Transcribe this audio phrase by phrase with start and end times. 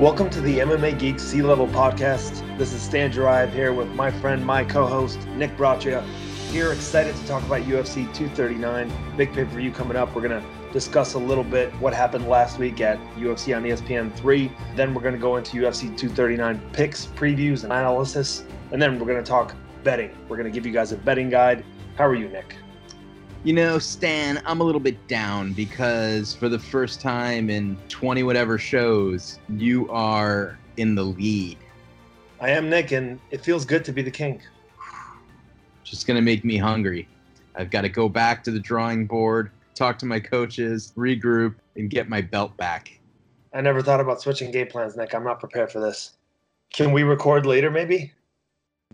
[0.00, 2.56] Welcome to the MMA Geek Sea Level Podcast.
[2.56, 6.02] This is Stan Jarayev here with my friend, my co-host Nick Braccia.
[6.50, 10.14] Here, excited to talk about UFC 239, big pay-per-view coming up.
[10.14, 10.42] We're gonna
[10.72, 14.50] discuss a little bit what happened last week at UFC on ESPN 3.
[14.74, 19.22] Then we're gonna go into UFC 239 picks, previews, and analysis, and then we're gonna
[19.22, 19.54] talk
[19.84, 20.16] betting.
[20.30, 21.62] We're gonna give you guys a betting guide.
[21.96, 22.56] How are you, Nick?
[23.42, 28.22] You know, Stan, I'm a little bit down because for the first time in 20
[28.22, 31.56] whatever shows, you are in the lead.
[32.38, 34.42] I am Nick, and it feels good to be the king.
[35.84, 37.08] Just going to make me hungry.
[37.54, 41.88] I've got to go back to the drawing board, talk to my coaches, regroup, and
[41.88, 43.00] get my belt back.
[43.54, 45.14] I never thought about switching game plans, Nick.
[45.14, 46.12] I'm not prepared for this.
[46.74, 48.12] Can we record later, maybe?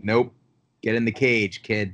[0.01, 0.33] Nope.
[0.81, 1.93] Get in the cage, kid.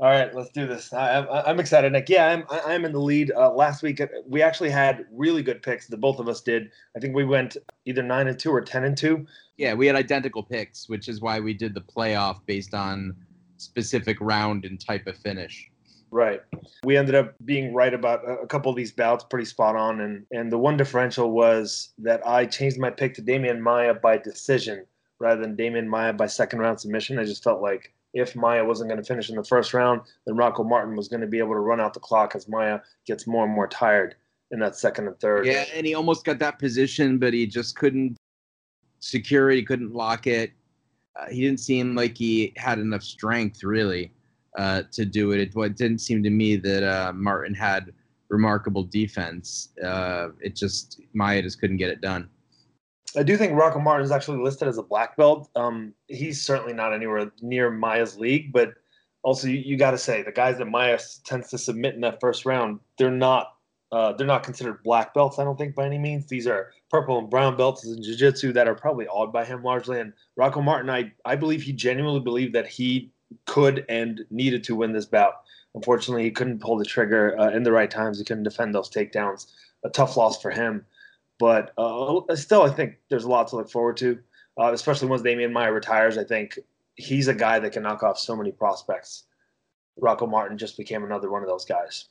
[0.00, 0.92] All right, let's do this.
[0.92, 2.08] I, am excited, Nick.
[2.08, 3.32] Yeah, I'm, I'm in the lead.
[3.32, 5.88] Uh, last week, uh, we actually had really good picks.
[5.88, 6.70] The both of us did.
[6.96, 9.26] I think we went either nine and two or ten and two.
[9.56, 13.16] Yeah, we had identical picks, which is why we did the playoff based on
[13.56, 15.68] specific round and type of finish.
[16.12, 16.42] Right.
[16.84, 20.00] We ended up being right about a couple of these bouts, pretty spot on.
[20.00, 24.16] And and the one differential was that I changed my pick to Demian Maia by
[24.16, 24.86] decision
[25.18, 27.18] rather than Demian Maia by second round submission.
[27.18, 30.36] I just felt like if Maia wasn't going to finish in the first round, then
[30.36, 33.26] Rocco Martin was going to be able to run out the clock as Maia gets
[33.26, 34.16] more and more tired
[34.50, 35.46] in that second and third.
[35.46, 38.16] Yeah, and he almost got that position, but he just couldn't
[39.00, 39.56] secure it.
[39.56, 40.52] He couldn't lock it.
[41.18, 44.12] Uh, he didn't seem like he had enough strength, really,
[44.56, 45.40] uh, to do it.
[45.40, 47.92] It, it, didn't seem to me that uh, Martin had
[48.28, 49.70] remarkable defense.
[49.84, 52.28] Uh, it just Maia just couldn't get it done.
[53.16, 55.48] I do think Rocco Martin is actually listed as a black belt.
[55.56, 58.74] Um, he's certainly not anywhere near Maia's league, but
[59.22, 62.20] also you, you got to say the guys that Maia tends to submit in that
[62.20, 63.54] first round, they're not
[63.90, 65.38] uh, they're not considered black belts.
[65.38, 66.26] I don't think by any means.
[66.26, 69.98] These are purple and brown belts in jiu-jitsu that are probably awed by him largely.
[69.98, 73.10] And Rocco Martin, I I believe he genuinely believed that he
[73.46, 75.34] could and needed to win this bout.
[75.74, 78.18] Unfortunately, he couldn't pull the trigger uh, in the right times.
[78.18, 79.46] He couldn't defend those takedowns.
[79.84, 80.84] A tough loss for him.
[81.38, 84.18] But uh, still, I think there's a lot to look forward to,
[84.60, 86.18] uh, especially once Demian Maia retires.
[86.18, 86.58] I think
[86.96, 89.24] he's a guy that can knock off so many prospects.
[89.96, 92.06] Rocco Martin just became another one of those guys.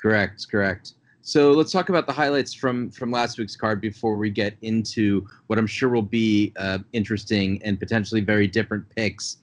[0.00, 0.94] Correct, correct.
[1.24, 5.24] So let's talk about the highlights from from last week's card before we get into
[5.46, 9.36] what I'm sure will be uh, interesting and potentially very different picks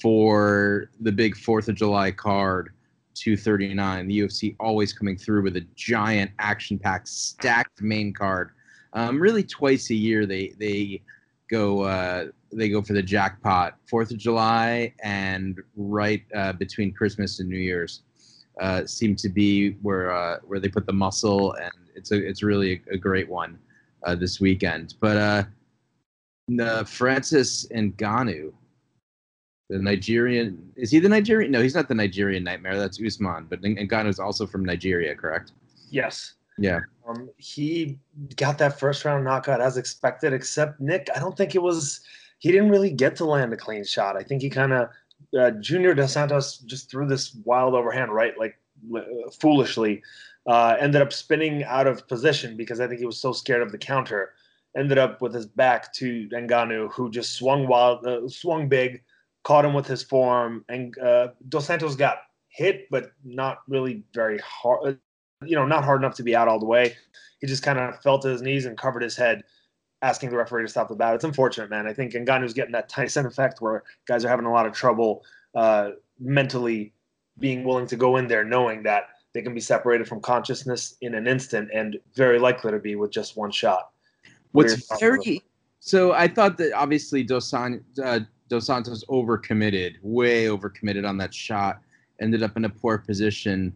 [0.00, 2.70] for the big Fourth of July card.
[3.14, 4.08] 239.
[4.08, 8.50] The UFC always coming through with a giant action-packed, stacked main card.
[8.92, 11.02] Um, really, twice a year they they
[11.50, 13.76] go uh, they go for the jackpot.
[13.88, 18.02] Fourth of July and right uh, between Christmas and New Year's
[18.60, 22.42] uh, seem to be where uh, where they put the muscle, and it's a it's
[22.42, 23.58] really a, a great one
[24.04, 24.94] uh, this weekend.
[25.00, 25.48] But
[26.60, 28.52] uh, Francis Ngannou
[29.70, 31.50] the Nigerian is he the Nigerian?
[31.50, 32.76] No, he's not the Nigerian nightmare.
[32.76, 35.52] That's Usman, but Ngannou is also from Nigeria, correct?
[35.90, 36.34] Yes.
[36.58, 36.80] Yeah.
[37.06, 37.98] Um, he
[38.36, 41.08] got that first round knockout as expected, except Nick.
[41.14, 42.00] I don't think it was.
[42.38, 44.16] He didn't really get to land a clean shot.
[44.16, 44.88] I think he kind of
[45.38, 48.58] uh, Junior Dos Santos just threw this wild overhand right, like
[48.94, 49.00] uh,
[49.40, 50.02] foolishly.
[50.46, 53.72] Uh, ended up spinning out of position because I think he was so scared of
[53.72, 54.34] the counter.
[54.76, 59.02] Ended up with his back to Ngannou, who just swung wild, uh, swung big
[59.44, 62.18] caught him with his forearm, and uh, Dos Santos got
[62.48, 64.88] hit, but not really very hard.
[64.88, 64.92] Uh,
[65.46, 66.94] you know, not hard enough to be out all the way.
[67.40, 69.44] He just kind of fell to his knees and covered his head,
[70.02, 71.14] asking the referee to stop the bout.
[71.14, 71.86] It's unfortunate, man.
[71.86, 75.22] I think Ngannou's getting that Tyson effect where guys are having a lot of trouble
[75.54, 76.92] uh, mentally
[77.38, 81.14] being willing to go in there, knowing that they can be separated from consciousness in
[81.14, 83.90] an instant, and very likely to be with just one shot.
[84.52, 85.42] What's very
[85.80, 88.20] so I thought that obviously Dos, San, uh,
[88.54, 91.80] Dos Santos overcommitted, way overcommitted on that shot,
[92.20, 93.74] ended up in a poor position.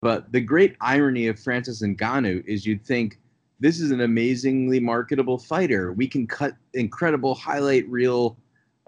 [0.00, 3.18] But the great irony of Francis Ngannou is you'd think
[3.58, 5.92] this is an amazingly marketable fighter.
[5.92, 8.36] We can cut incredible highlight reel,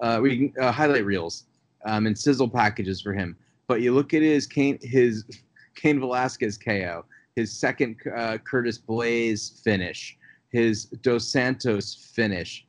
[0.00, 1.46] uh, we can, uh, highlight reels,
[1.84, 3.36] um, and sizzle packages for him.
[3.66, 5.25] But you look at his Cain, his
[5.75, 7.04] Cain Velasquez KO,
[7.34, 10.16] his second uh, Curtis Blaydes finish,
[10.50, 12.64] his Dos Santos finish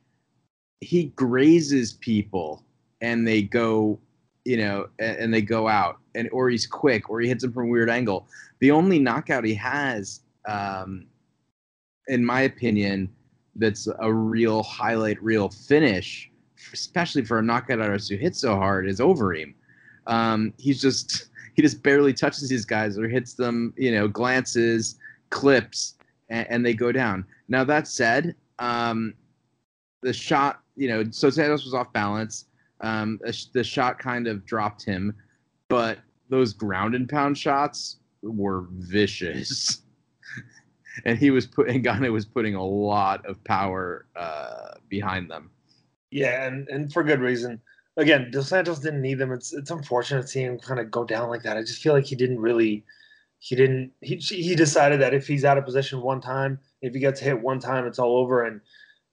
[0.80, 2.62] he grazes people
[3.00, 3.98] and they go
[4.44, 7.52] you know and, and, they go out and or he's quick or he hits them
[7.52, 8.28] from a weird angle.
[8.60, 11.06] The only knockout he has um,
[12.08, 13.10] in my opinion
[13.56, 16.30] that's a real highlight real finish
[16.72, 19.54] especially for a knockout artist who hits so hard is Overeem.
[20.06, 24.96] Um, he's just he just barely touches these guys or hits them you know glances
[25.30, 25.94] clips
[26.28, 27.24] and, and they go down.
[27.48, 29.14] Now that said um,
[30.02, 32.46] the shot, you know, so Santos was off balance.
[32.82, 33.18] Um,
[33.52, 35.14] the shot kind of dropped him,
[35.68, 39.80] but those ground and pound shots were vicious.
[41.04, 45.50] and he was put and Ngannou was putting a lot of power uh, behind them.
[46.10, 47.60] Yeah, and, and for good reason.
[47.96, 49.32] Again, Dos Santos didn't need them.
[49.32, 51.56] It's it's unfortunate seeing him kind of go down like that.
[51.56, 52.84] I just feel like he didn't really
[53.38, 57.00] he didn't he he decided that if he's out of position one time, if he
[57.00, 58.60] gets hit one time, it's all over and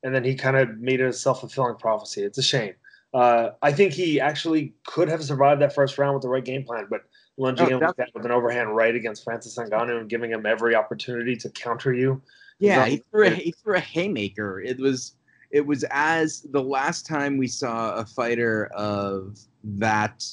[0.03, 2.23] and then he kind of made it a self-fulfilling prophecy.
[2.23, 2.73] It's a shame.
[3.13, 6.63] Uh, I think he actually could have survived that first round with the right game
[6.63, 7.01] plan, but
[7.37, 11.35] lunging oh, him with an overhand right against Francis Ngannou and giving him every opportunity
[11.37, 12.21] to counter you.
[12.59, 14.61] Yeah, he threw, a, he threw a haymaker.
[14.61, 15.15] It was
[15.51, 20.23] it was as the last time we saw a fighter of that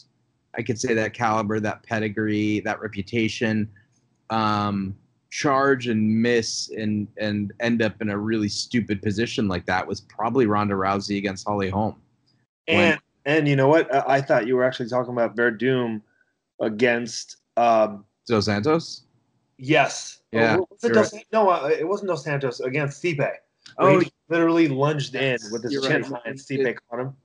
[0.56, 3.68] I could say that caliber, that pedigree, that reputation,
[4.30, 4.96] um,
[5.30, 10.00] charge and miss and and end up in a really stupid position like that was
[10.00, 11.96] probably Ronda Rousey against Holly Holm.
[12.66, 12.78] And
[13.24, 13.92] when, and you know what?
[14.08, 16.02] I thought you were actually talking about Werdum
[16.60, 19.04] against um, Dos Santos.
[19.58, 20.20] Yes.
[20.32, 20.56] Yeah.
[20.58, 21.26] Oh, was it Dos, right.
[21.32, 23.32] No, uh, it wasn't Dos Santos against Stipe.
[23.78, 26.22] Oh, he literally lunged in with his chin right.
[26.24, 27.16] and Stipe caught him.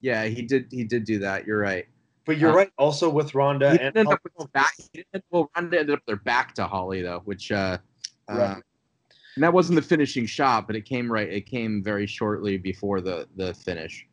[0.00, 0.66] Yeah, he did.
[0.70, 1.46] He did do that.
[1.46, 1.86] You're right.
[2.26, 2.70] But you're uh, right.
[2.78, 4.74] Also with Ronda he and ended up back.
[5.30, 7.78] well, Ronda ended up their back to Holly though, which uh,
[8.28, 8.40] uh right.
[8.40, 8.60] uh,
[9.36, 11.28] and that wasn't the finishing shot, but it came right.
[11.28, 14.06] It came very shortly before the the finish.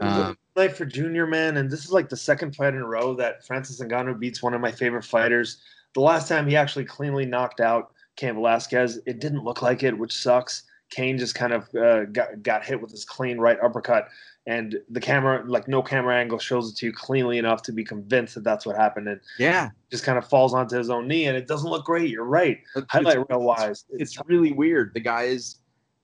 [0.00, 3.14] Um, night for Junior man, and this is like the second fight in a row
[3.14, 5.62] that Francis Ngannou beats one of my favorite fighters.
[5.94, 9.96] The last time he actually cleanly knocked out Cain Velasquez, it didn't look like it,
[9.96, 10.64] which sucks.
[10.90, 14.08] Cain just kind of uh, got got hit with his clean right uppercut,
[14.46, 17.82] and the camera, like no camera angle, shows it to you cleanly enough to be
[17.82, 19.08] convinced that that's what happened.
[19.08, 22.10] And yeah, just kind of falls onto his own knee, and it doesn't look great.
[22.10, 22.58] You're right.
[22.76, 24.92] It's, Highlight real wise, it's, it's really weird.
[24.94, 25.56] The guy is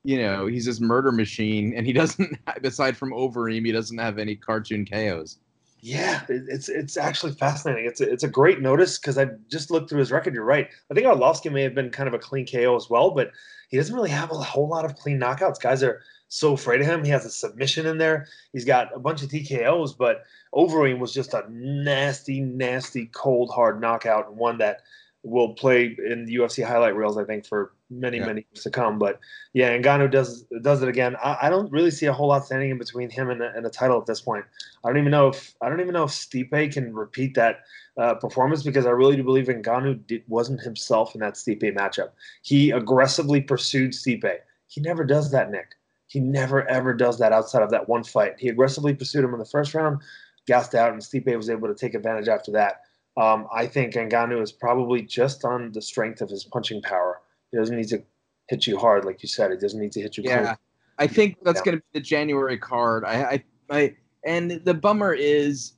[0.03, 4.19] you know, he's this murder machine, and he doesn't, aside from Overeem, he doesn't have
[4.19, 5.39] any cartoon KOs.
[5.83, 7.87] Yeah, it's it's actually fascinating.
[7.87, 10.35] It's a, it's a great notice because I just looked through his record.
[10.35, 10.69] You're right.
[10.91, 13.31] I think Arlovsky may have been kind of a clean KO as well, but
[13.71, 15.59] he doesn't really have a whole lot of clean knockouts.
[15.59, 17.05] Guys are so afraid of him.
[17.05, 18.29] He has a submission in there.
[18.53, 20.25] He's got a bunch of TKOs, but
[20.55, 24.83] Overeem was just a nasty, nasty, cold, hard knockout, and one that
[25.25, 28.27] will play in the UFC highlight reels, I think, for many, yeah.
[28.27, 28.97] many years to come.
[28.99, 29.19] But
[29.53, 31.17] yeah, Ngannou does does it again.
[31.17, 33.71] I, I, don't really see a whole lot standing in between him and, and a
[33.71, 34.45] title at this point.
[34.85, 37.65] I don't even know if I don't even know if Stipe can repeat that
[37.99, 42.11] uh, performance because I really do believe Ngannou did, wasn't himself in that Stipe matchup.
[42.43, 44.39] He aggressively pursued Stipe.
[44.69, 45.75] He never does that, Nick.
[46.11, 48.35] He never ever does that outside of that one fight.
[48.37, 50.01] He aggressively pursued him in the first round,
[50.45, 52.81] gassed out, and Stipe was able to take advantage after that.
[53.17, 57.21] Um, I think Ngannou is probably just on the strength of his punching power.
[57.53, 58.03] He doesn't need to
[58.49, 59.53] hit you hard, like you said.
[59.53, 60.25] He doesn't need to hit you.
[60.25, 60.57] Yeah.
[60.99, 63.05] I think that's going to be the January card.
[63.05, 65.75] I, I, I, and the bummer is,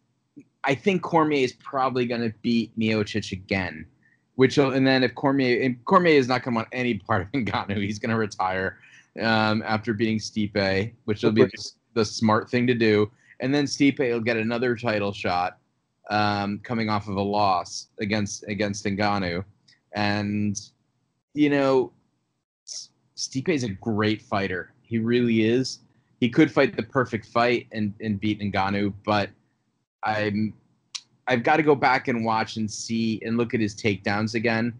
[0.64, 3.86] I think Cormier is probably going to beat Miocic again.
[4.36, 7.28] Which and then if Cormier and Cormier is not going to want any part of
[7.32, 8.78] Ngannou, he's going to retire
[9.20, 13.10] um, after beating Stipe, which will be the, the smart thing to do.
[13.40, 15.58] And then Stipe will get another title shot
[16.10, 19.44] um, coming off of a loss against against Ngannou,
[19.94, 20.58] and
[21.34, 21.92] you know,
[23.16, 24.74] Stipe is a great fighter.
[24.82, 25.80] He really is.
[26.20, 29.30] He could fight the perfect fight and and beat Ngannou, but
[30.04, 30.54] I'm
[31.28, 34.74] I've got to go back and watch and see and look at his takedowns again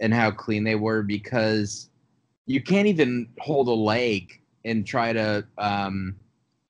[0.00, 1.90] and how clean they were because
[2.46, 6.16] you can't even hold a leg and try to um,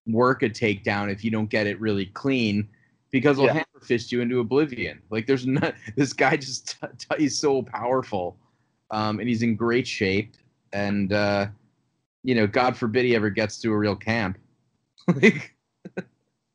[0.06, 2.68] work a takedown if you don't get it really clean
[3.10, 3.52] because he'll yeah.
[3.52, 5.00] hammer fist you into oblivion.
[5.10, 8.36] Like there's not this guy just t- t- he's so powerful,
[8.90, 10.36] um, and he's in great shape.
[10.72, 11.46] And uh,
[12.24, 14.38] you know, God forbid he ever gets to a real camp.
[15.20, 15.54] like,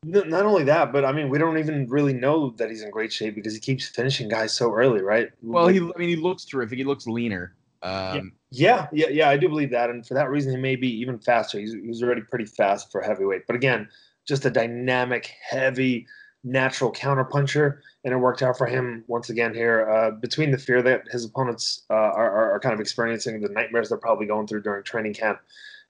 [0.03, 3.11] not only that, but I mean, we don't even really know that he's in great
[3.11, 5.29] shape because he keeps finishing guys so early, right?
[5.41, 6.77] Well, like, he I mean, he looks terrific.
[6.77, 7.55] He looks leaner.
[7.83, 8.21] Um, yeah,
[8.51, 9.29] yeah, yeah, yeah.
[9.29, 11.59] I do believe that, and for that reason, he may be even faster.
[11.59, 13.89] He's, he's already pretty fast for heavyweight, but again,
[14.27, 16.07] just a dynamic, heavy
[16.43, 19.89] natural counterpuncher, and it worked out for him once again here.
[19.89, 23.89] Uh, between the fear that his opponents uh, are, are kind of experiencing, the nightmares
[23.89, 25.39] they're probably going through during training camp,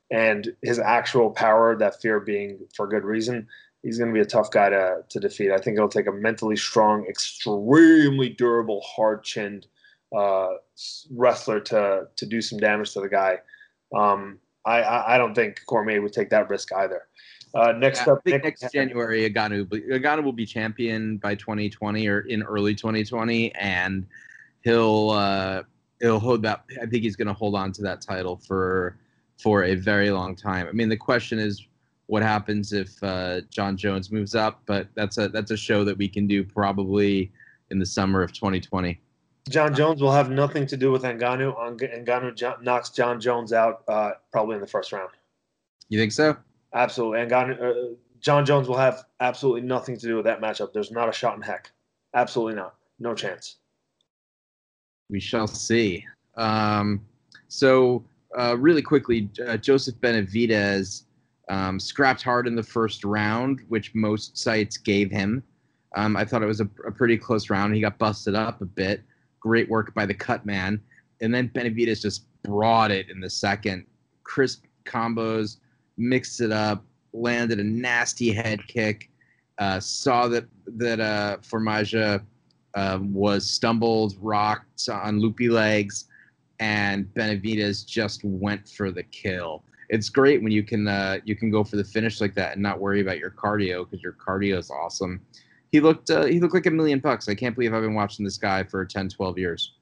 [0.10, 3.48] and his actual power, that fear being for good reason,
[3.84, 5.52] he's going to be a tough guy to, to defeat.
[5.52, 9.68] I think it'll take a mentally strong, extremely durable, hard chinned
[10.16, 10.50] uh,
[11.12, 13.40] wrestler to to do some damage to the guy.
[13.96, 17.04] Um, I, I don't think Cormier would take that risk either.
[17.56, 22.44] Uh, next yeah, up, Nick, next January, Ngannou will be champion by 2020 or in
[22.44, 24.06] early 2020, and
[24.64, 25.64] he'll uh,
[26.02, 26.66] he'll hold that.
[26.82, 28.98] I think he's going to hold on to that title for
[29.38, 30.68] for a very long time.
[30.68, 31.66] I mean, the question is
[32.08, 35.98] what happens if uh, Jon Jones moves up, but that's a that's a show that
[35.98, 37.32] we can do probably
[37.72, 39.00] in the summer of 2020.
[39.50, 41.56] Jon Jones will have nothing to do with Ngannou.
[42.06, 45.10] Ngannou knocks Jon Jones out uh, probably in the first round.
[45.89, 46.36] You think so?
[46.74, 47.20] Absolutely.
[47.20, 50.74] Ngannou, uh, Jon Jones will have absolutely nothing to do with that matchup.
[50.74, 51.72] There's not a shot in heck.
[52.13, 52.75] Absolutely not.
[53.00, 53.58] No chance.
[55.10, 56.06] We shall see.
[56.36, 57.06] Um,
[57.48, 58.04] so,
[58.38, 61.04] uh, really quickly, uh, Joseph Benavidez
[61.50, 65.44] um, scrapped hard in the first round, which most sites gave him.
[65.96, 67.74] Um, I thought it was a, a, pretty close round.
[67.74, 69.01] He got busted up a bit.
[69.48, 70.82] Great work by the cut man.
[71.22, 73.86] And then Benavidez just brought it in the second.
[74.24, 75.58] Crisp combos,
[75.96, 79.10] mixed it up, landed a nasty head kick.
[79.58, 82.22] Uh, saw that that uh, Formiga
[82.75, 86.10] uh, was stumbled, rocked on loopy legs,
[86.60, 89.63] and Benavidez just went for the kill.
[89.89, 92.62] It's great when you can uh, you can go for the finish like that and
[92.62, 95.22] not worry about your cardio because your cardio is awesome
[95.72, 97.28] he looked uh, he looked like a million bucks.
[97.28, 99.74] I can't believe I've been watching this guy for 10, 12 years.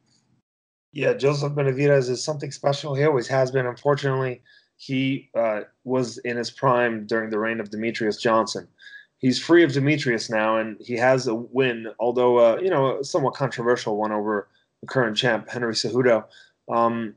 [0.91, 2.95] Yeah, Joseph Benavidez is something special.
[2.95, 3.65] He always has been.
[3.65, 4.41] Unfortunately,
[4.77, 8.67] he uh, was in his prime during the reign of Demetrious Johnson.
[9.17, 13.03] He's free of Demetrious now, and he has a win, although uh, you know a
[13.03, 14.47] somewhat controversial one over
[14.81, 16.25] the current champ Henry Cejudo.
[16.69, 17.15] Um,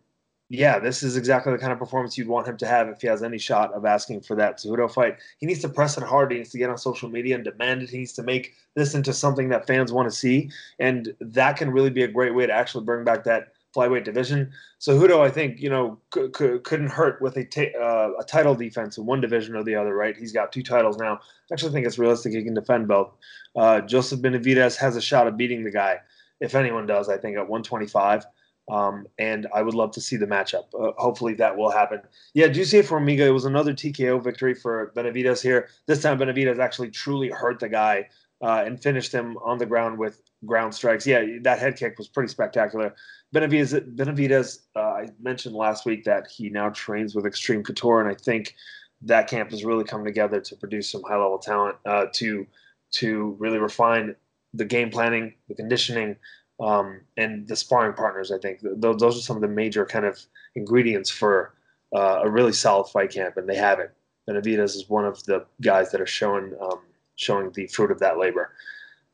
[0.51, 3.07] yeah, this is exactly the kind of performance you'd want him to have if he
[3.07, 5.19] has any shot of asking for that Cejudo fight.
[5.39, 6.33] He needs to press it hard.
[6.33, 7.91] He needs to get on social media and demand it.
[7.91, 11.71] He needs to make this into something that fans want to see, and that can
[11.71, 14.51] really be a great way to actually bring back that flyweight division.
[14.79, 18.25] So Cejudo, I think, you know, c- c- couldn't hurt with a, t- uh, a
[18.27, 20.17] title defense in one division or the other, right?
[20.17, 21.15] He's got two titles now.
[21.17, 23.13] I actually think it's realistic he can defend both.
[23.55, 25.99] Uh, Joseph Benavidez has a shot of beating the guy,
[26.41, 28.25] if anyone does, I think, at 125.
[28.71, 30.65] Um, and I would love to see the matchup.
[30.79, 32.01] Uh, hopefully that will happen.
[32.35, 33.27] Yeah, Jussier Formiga, it for Amiga?
[33.27, 35.69] It was another TKO victory for Benavidez here.
[35.87, 38.09] This time Benavidez actually truly hurt the guy
[38.43, 41.07] uh, and finished him on the ground with ground strikes.
[41.07, 42.95] Yeah, that head kick was pretty spectacular.
[43.33, 48.11] Benavides, Benavidez uh, I mentioned last week that he now trains with Extreme Couture, and
[48.11, 48.55] I think
[49.03, 52.47] that camp has really come together to produce some high level talent uh, to
[52.91, 54.15] to really refine
[54.55, 56.17] the game planning, the conditioning,
[56.61, 58.33] um, and the sparring partners.
[58.33, 60.19] I think those, those are some of the major kind of
[60.55, 61.55] ingredients for
[61.95, 63.95] uh, a really solid fight camp, and they have it.
[64.29, 66.81] Benavidez is one of the guys that are showing um,
[67.17, 68.53] showing the fruit of that labor.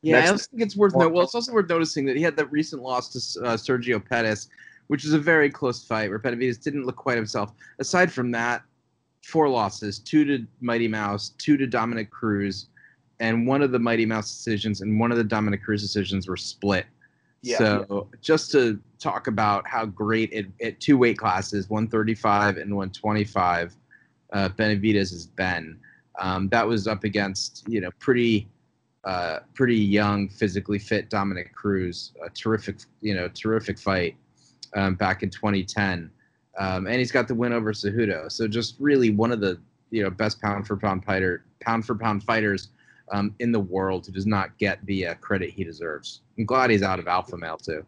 [0.01, 1.13] Yeah, Next, I also think it's worth noting.
[1.13, 4.49] Well, it's also worth noticing that he had that recent loss to uh, Sergio Pettis,
[4.87, 7.53] which was a very close fight where Benavidez didn't look quite himself.
[7.79, 8.63] Aside from that,
[9.23, 12.67] four losses: two to Mighty Mouse, two to Dominick Cruz,
[13.19, 16.37] and one of the Mighty Mouse decisions and one of the Dominick Cruz decisions were
[16.37, 16.85] split.
[17.45, 18.17] Yeah, so yeah.
[18.21, 23.75] just to talk about how great it at two weight classes, 135 and 125,
[24.33, 25.77] uh, Benavidez has been.
[26.19, 28.47] Um, that was up against you know pretty
[29.03, 32.13] uh, pretty young, physically fit Dominick Cruz.
[32.25, 34.15] A terrific you know terrific fight
[34.75, 36.09] um, back in 2010,
[36.57, 38.31] um, and he's got the win over Cejudo.
[38.31, 39.59] So just really one of the
[39.91, 42.69] you know best pound for pound fighter pound for pound fighters
[43.11, 46.21] um, in the world who does not get the uh, credit he deserves.
[46.37, 47.85] I'm glad he's out of alpha male too.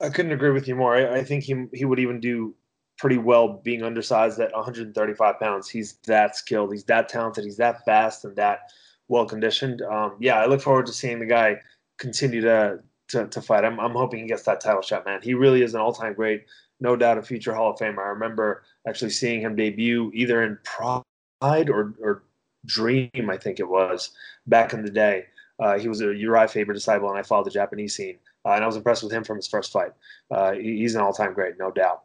[0.00, 0.94] I couldn't agree with you more.
[0.94, 2.54] I, I think he he would even do
[2.98, 5.68] pretty well being undersized at 135 pounds.
[5.68, 6.72] He's that skilled.
[6.72, 7.44] He's that talented.
[7.44, 8.70] He's that fast and that
[9.06, 9.82] well conditioned.
[9.82, 11.60] Um, yeah, I look forward to seeing the guy
[11.98, 13.64] continue to, to, to fight.
[13.64, 15.20] I'm, I'm hoping he gets that title shot, man.
[15.22, 16.44] He really is an all time great,
[16.80, 18.04] no doubt a future Hall of Famer.
[18.04, 22.24] I remember actually seeing him debut either in Pride or, or
[22.66, 24.10] Dream, I think it was,
[24.46, 25.26] back in the day.
[25.60, 28.18] Uh, he was a Urijah Faber disciple, and I followed the Japanese scene.
[28.44, 29.92] Uh, and I was impressed with him from his first fight.
[30.30, 32.02] Uh, he, he's an all time great, no doubt.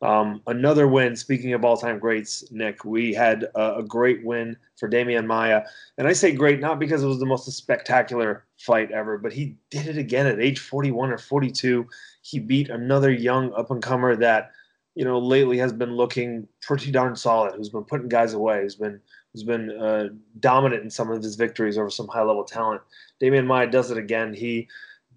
[0.00, 4.56] Um, another win, speaking of all time greats, Nick, we had a, a, great win
[4.76, 5.62] for Demian Maia.
[5.96, 9.56] And I say great not because it was the most spectacular fight ever, but he
[9.70, 11.84] did it again at age 41 or 42.
[12.22, 14.52] He beat another young up and comer that,
[14.94, 18.76] you know, lately has been looking pretty darn solid, who's been putting guys away, who's
[18.76, 19.00] been
[19.32, 20.08] who's been uh,
[20.40, 22.80] dominant in some of his victories over some high level talent.
[23.20, 24.32] Demian Maia does it again.
[24.34, 24.68] He,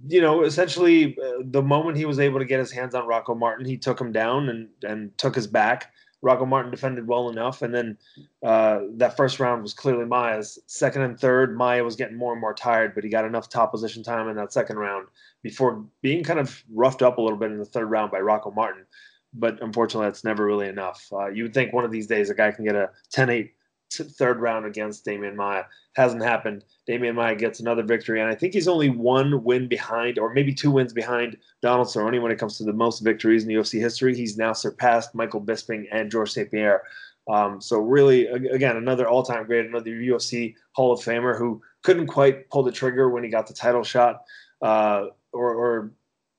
[0.07, 3.35] you know, essentially uh, the moment he was able to get his hands on Rocco
[3.35, 5.91] Martin, he took him down and and took his back.
[6.23, 7.97] Rocco Martin defended well enough, and then
[8.43, 10.59] uh, that first round was clearly Maia's.
[10.67, 13.71] Second and third, Maia was getting more and more tired, but he got enough top
[13.71, 15.07] position time in that second round
[15.41, 18.51] before being kind of roughed up a little bit in the third round by Rocco
[18.51, 18.85] Martin.
[19.33, 21.07] But unfortunately, that's never really enough.
[21.11, 23.49] Uh, you would think one of these days a guy can get a 10-8
[23.93, 25.63] third round against Demian Maia.
[25.95, 26.63] Hasn't happened.
[26.87, 30.53] Demian Maia gets another victory, and I think he's only one win behind, or maybe
[30.53, 34.15] two wins behind Donald Cerrone when it comes to the most victories in UFC history.
[34.15, 36.51] He's now surpassed Michael Bisping and Georges St.
[36.51, 36.83] Pierre.
[37.29, 42.49] Um, so really, again, another all-time great, another UFC Hall of Famer who couldn't quite
[42.49, 44.23] pull the trigger when he got the title shot,
[44.61, 45.91] uh, or, or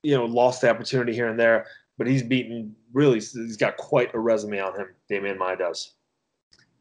[0.03, 1.67] you know lost the opportunity here and there.
[1.97, 3.19] But he's beaten really.
[3.19, 4.87] He's got quite a resume on him.
[5.09, 5.93] Demian Maia does.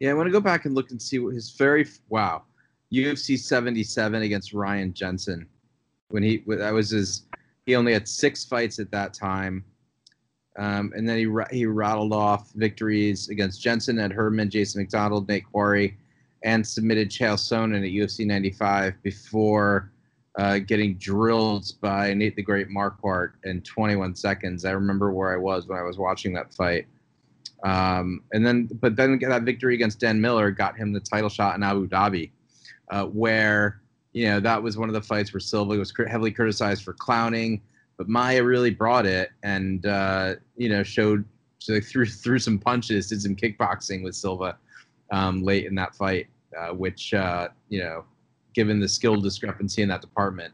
[0.02, 2.42] Yeah, I want to go back and look and see what his very wow
[2.92, 5.46] UFC 77 against Ryan Jensen
[6.08, 7.26] when he that was his.
[7.66, 9.64] He only had six fights at that time.
[10.58, 15.44] Um, and then he he rattled off victories against Jensen, Ed Herman, Jason MacDonald, Nate
[15.52, 15.96] Quarry,
[16.42, 19.92] and submitted Chael Sonnen at UFC 95 before
[20.36, 24.64] uh, getting drilled by Nate the Great Marquardt in 21 seconds.
[24.64, 26.86] I remember where I was when I was watching that fight.
[27.64, 31.54] Um, and then, but then that victory against Dan Miller got him the title shot
[31.54, 32.30] in Abu Dhabi,
[32.90, 33.80] uh, where
[34.12, 37.62] you know that was one of the fights where Silva was heavily criticized for clowning
[38.02, 41.24] but Maia really brought it and uh, you know showed
[41.58, 44.58] so threw some punches, did some kickboxing with Silva
[45.12, 46.26] um, late in that fight,
[46.58, 48.04] uh, which uh, you know,
[48.54, 50.52] given the skill discrepancy in that department,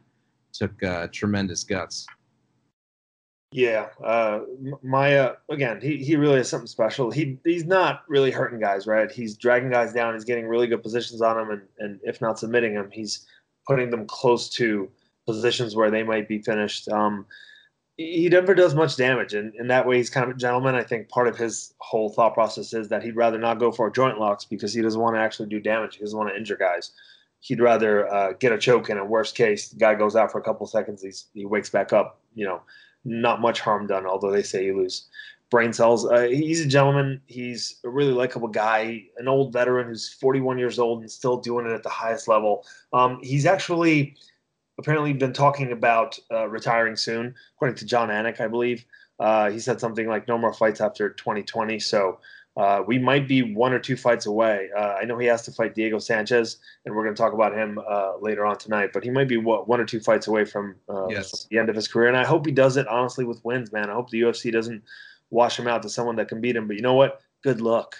[0.53, 2.07] took uh, tremendous guts.
[3.51, 4.41] Yeah, uh,
[4.83, 5.81] Maia again.
[5.81, 7.11] He, he really is something special.
[7.11, 9.11] He he's not really hurting guys, right?
[9.11, 10.15] He's dragging guys down.
[10.15, 13.27] He's getting really good positions on them, and and if not submitting them, he's
[13.67, 14.91] putting them close to
[15.25, 16.89] positions where they might be finished.
[16.89, 17.25] Um,
[17.97, 20.75] he never does much damage, and in that way, he's kind of a gentleman.
[20.75, 23.91] I think part of his whole thought process is that he'd rather not go for
[23.91, 25.97] joint locks because he doesn't want to actually do damage.
[25.97, 26.93] He doesn't want to injure guys.
[27.41, 30.39] He'd rather uh, get a choke, and in worst case, the guy goes out for
[30.39, 31.03] a couple seconds.
[31.03, 32.21] He's, he wakes back up.
[32.35, 32.63] You know,
[33.05, 34.07] not much harm done.
[34.07, 35.07] Although they say you lose
[35.51, 36.07] brain cells.
[36.07, 37.21] Uh, he's a gentleman.
[37.27, 41.67] He's a really likable guy, an old veteran who's 41 years old and still doing
[41.67, 42.67] it at the highest level.
[42.93, 44.17] Um, he's actually
[44.79, 48.85] apparently been talking about uh, retiring soon, according to Jon Anik, I believe.
[49.19, 51.81] Uh, he said something like no more fights after 2020.
[51.81, 52.21] So
[52.59, 54.69] uh, we might be one or two fights away.
[54.77, 57.55] Uh, I know he has to fight Diego Sanchez, and we're going to talk about
[57.55, 58.91] him uh, later on tonight.
[58.93, 61.47] But he might be what, one or two fights away from, uh, yes.
[61.51, 62.09] the end of his career.
[62.09, 63.89] And I hope he does it honestly with wins, man.
[63.89, 64.83] I hope the UFC doesn't
[65.31, 66.67] wash him out to someone that can beat him.
[66.67, 67.21] But you know what?
[67.45, 67.97] Good luck.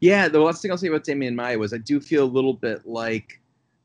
[0.00, 2.54] Yeah, the last thing I'll say about Demian Maia was I do feel a little
[2.54, 3.40] bit like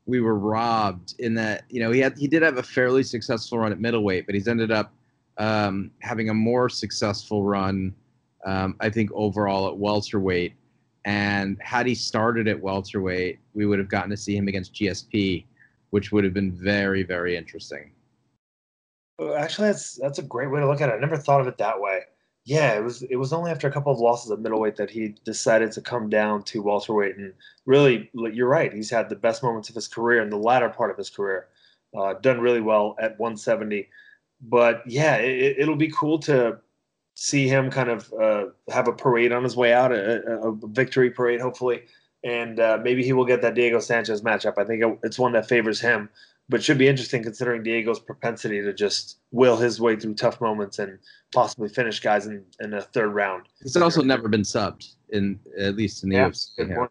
[0.06, 3.58] we were robbed in that you know he had he did have a fairly successful
[3.58, 4.92] run at middleweight, but he's ended up
[5.38, 7.94] um, having a more successful run,
[8.44, 10.54] um, I think overall at welterweight.
[11.04, 15.44] And had he started at welterweight, we would have gotten to see him against GSP,
[15.90, 17.90] which would have been very very interesting.
[19.36, 20.94] Actually, that's that's a great way to look at it.
[20.94, 22.00] I never thought of it that way.
[22.44, 25.14] Yeah, it was it was only after a couple of losses at middleweight that he
[25.24, 27.32] decided to come down to welterweight, and
[27.64, 28.72] really, you're right.
[28.72, 31.48] He's had the best moments of his career in the latter part of his career.
[31.96, 33.88] Uh, done really well at 170,
[34.42, 36.58] but yeah, it, will be cool to
[37.14, 41.10] see him kind of uh, have a parade on his way out, a, a victory
[41.10, 41.82] parade, hopefully,
[42.24, 44.58] and uh, maybe he will get that Diego Sanchez matchup.
[44.58, 46.08] I think it's one that favors him
[46.48, 50.78] but should be interesting considering Diego's propensity to just will his way through tough moments
[50.78, 50.98] and
[51.32, 53.44] possibly finish guys in, in a third round.
[53.62, 56.56] He's also never been subbed in at least in the yeah, UFC.
[56.56, 56.90] Good, point.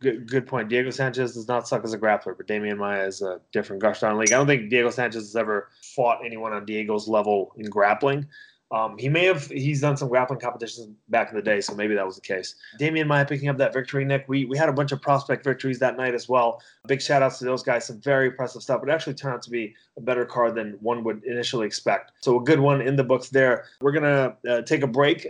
[0.00, 0.68] Good, good point.
[0.68, 4.00] Diego Sanchez does not suck as a grappler, but Demian Maia is a different gosh
[4.00, 4.32] darn league.
[4.32, 8.26] I don't think Diego Sanchez has ever fought anyone on Diego's level in grappling.
[8.74, 11.94] Um, he may have he's done some grappling competitions back in the day, so maybe
[11.94, 12.56] that was the case.
[12.80, 14.24] Demian Maia picking up that victory, Nick.
[14.26, 16.60] We we had a bunch of prospect victories that night as well.
[16.88, 18.82] Big shout outs to those guys, some very impressive stuff.
[18.82, 22.12] It actually turned out to be a better card than one would initially expect.
[22.20, 23.66] So a good one in the books there.
[23.80, 25.24] We're gonna uh, take a break.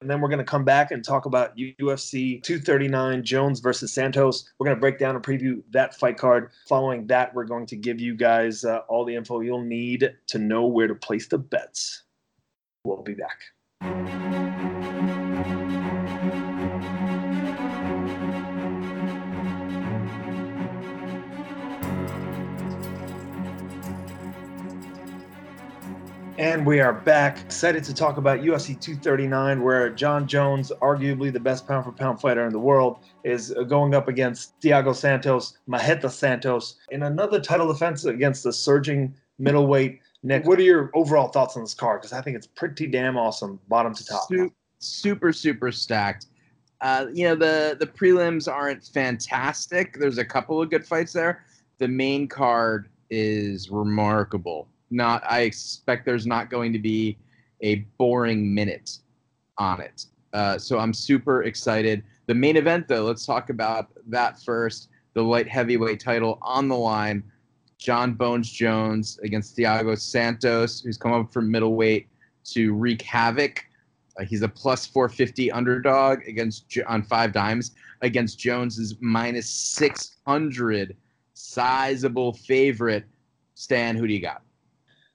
[0.00, 4.48] And then we're going to come back and talk about UFC 239 Jones versus Santos.
[4.56, 6.52] We're going to break down and preview that fight card.
[6.68, 10.38] Following that, we're going to give you guys uh, all the info you'll need to
[10.38, 12.04] know where to place the bets.
[12.84, 13.38] We'll be back.
[26.38, 27.40] And we are back.
[27.40, 32.20] Excited to talk about UFC 239, where Jon Jones, arguably the best pound for pound
[32.20, 37.66] fighter in the world, is going up against Thiago Santos, Marreta Santos, in another title
[37.66, 42.00] defense against the surging middleweight Nick, what are your overall thoughts on this card?
[42.00, 44.28] Because I think it's pretty damn awesome, bottom to top.
[44.28, 46.26] Super, super, super stacked.
[46.80, 49.98] Uh, you know the the prelims aren't fantastic.
[49.98, 51.44] There's a couple of good fights there.
[51.78, 54.68] The main card is remarkable.
[54.90, 57.18] Not, I expect there's not going to be
[57.62, 58.98] a boring minute
[59.58, 60.06] on it.
[60.32, 62.02] Uh, so I'm super excited.
[62.26, 64.88] The main event, though, let's talk about that first.
[65.14, 67.22] The light heavyweight title on the line.
[67.78, 72.08] Jon Bones Jones against Thiago Santos, who's come up from middleweight
[72.44, 73.64] to wreak havoc.
[74.18, 77.70] Uh, he's a plus 450 underdog against on 5Dimes
[78.02, 80.96] against Jones's minus 600
[81.34, 83.04] sizable favorite.
[83.54, 84.42] Stan, who do you got?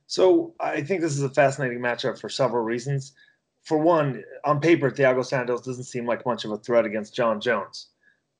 [0.08, 3.14] So I think this is a fascinating matchup for several reasons.
[3.64, 7.40] For one, on paper, Thiago Santos doesn't seem like much of a threat against Jon
[7.40, 7.88] Jones.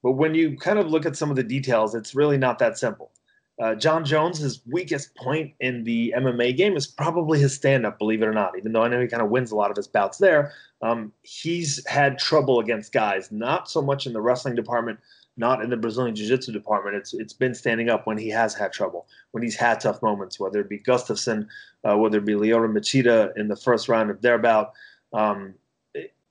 [0.02, 2.78] But when you kind of look at some of the details, it's really not that
[2.78, 3.12] simple.
[3.62, 8.22] Uh, Jon Jones, weakest point in the MMA game is probably his stand up, believe
[8.24, 8.58] it or not.
[8.58, 11.14] Even though I know he kind of wins a lot of his bouts there, um,
[11.22, 15.00] he's had trouble against guys, not so much in the wrestling department,
[15.38, 16.96] not in the Brazilian Jiu Jitsu department.
[16.96, 20.40] It's it's been standing up when he has had trouble, when he's had tough moments,
[20.40, 21.48] whether it be Gustafsson,
[21.84, 24.74] uh, whether it be Lyoto Machida in the first round of their bout.
[25.14, 25.54] Um,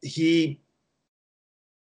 [0.02, 0.58] he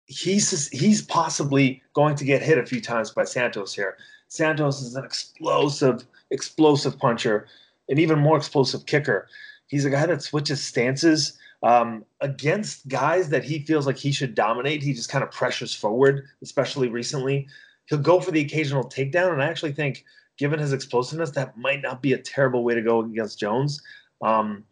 [0.08, 3.96] he's he's possibly going to get hit a few times by Santos here.
[4.30, 7.48] Santos is an explosive, explosive puncher,
[7.90, 9.28] an even more explosive kicker.
[9.68, 14.36] He's a guy that switches stances um, against guys that he feels like he should
[14.36, 14.82] dominate.
[14.82, 17.48] He just kind of pressures forward, especially recently.
[17.88, 20.06] He'll go for the occasional takedown, and I actually think,
[20.38, 23.82] given his explosiveness, that might not be a terrible way to go against Jones.
[24.22, 24.64] Um,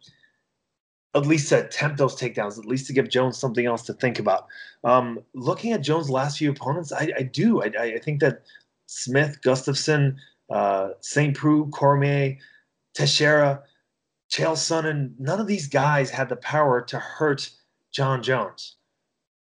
[1.14, 4.18] at least to attempt those takedowns, at least to give Jones something else to think
[4.18, 4.46] about.
[4.84, 7.62] Um, looking at Jones' last few opponents, I, I do.
[7.62, 8.42] I, I, think that
[8.88, 10.16] Smith, Gustafsson,
[10.50, 11.36] uh, St.
[11.36, 12.38] Preux, Cormier,
[12.94, 13.62] Teixeira,
[14.30, 17.50] Chael Sonnen, none of these guys had the power to hurt
[17.92, 18.76] Jon Jones.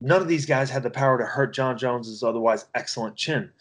[0.02, 3.52] None of these guys had the power to hurt Jon Jones's otherwise excellent chin.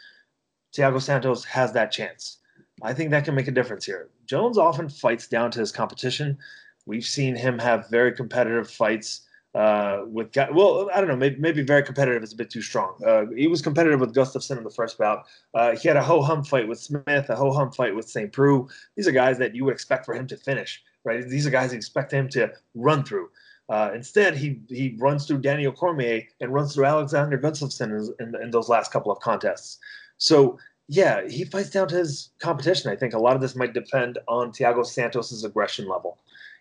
[0.75, 2.39] Thiago Santos has that chance.
[2.83, 4.09] I think that can make a difference here.
[4.25, 6.39] Jones often fights down to his competition.
[6.87, 9.26] We've seen him have very competitive fights
[9.57, 10.37] uh, with.
[10.53, 11.17] Well, I don't know.
[11.17, 12.95] Maybe, maybe very competitive is a bit too strong.
[13.05, 15.25] Uh, he was competitive with Gustafsson in the first bout.
[15.55, 18.31] Uh, he had a ho hum fight with Smith, a ho hum fight with St.
[18.33, 18.69] Preux.
[18.97, 21.27] These are guys that you would expect for him to finish, right?
[21.27, 23.31] These are guys you expect him to run through.
[23.69, 28.43] Uh, instead, he he runs through Daniel Cormier and runs through Alexander Gustafsson in, in,
[28.43, 29.79] in those last couple of contests.
[30.19, 32.91] So yeah, he fights down to his competition.
[32.91, 36.19] I think a lot of this might depend on Thiago Santos's aggression level.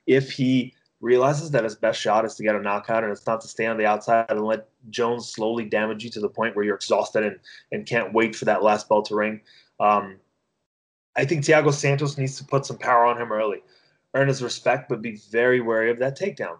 [0.08, 3.42] If he realizes that his best shot is to get a knockout and it's not
[3.42, 6.66] to stay on the outside and let Jones slowly damage you to the point where
[6.66, 7.40] you're exhausted and,
[7.72, 9.42] and can't wait for that last bell to ring.
[9.80, 10.18] Um,
[11.16, 13.64] I think Thiago Santos needs to put some power on him early,
[14.14, 16.58] earn his respect, but be very wary of that takedown.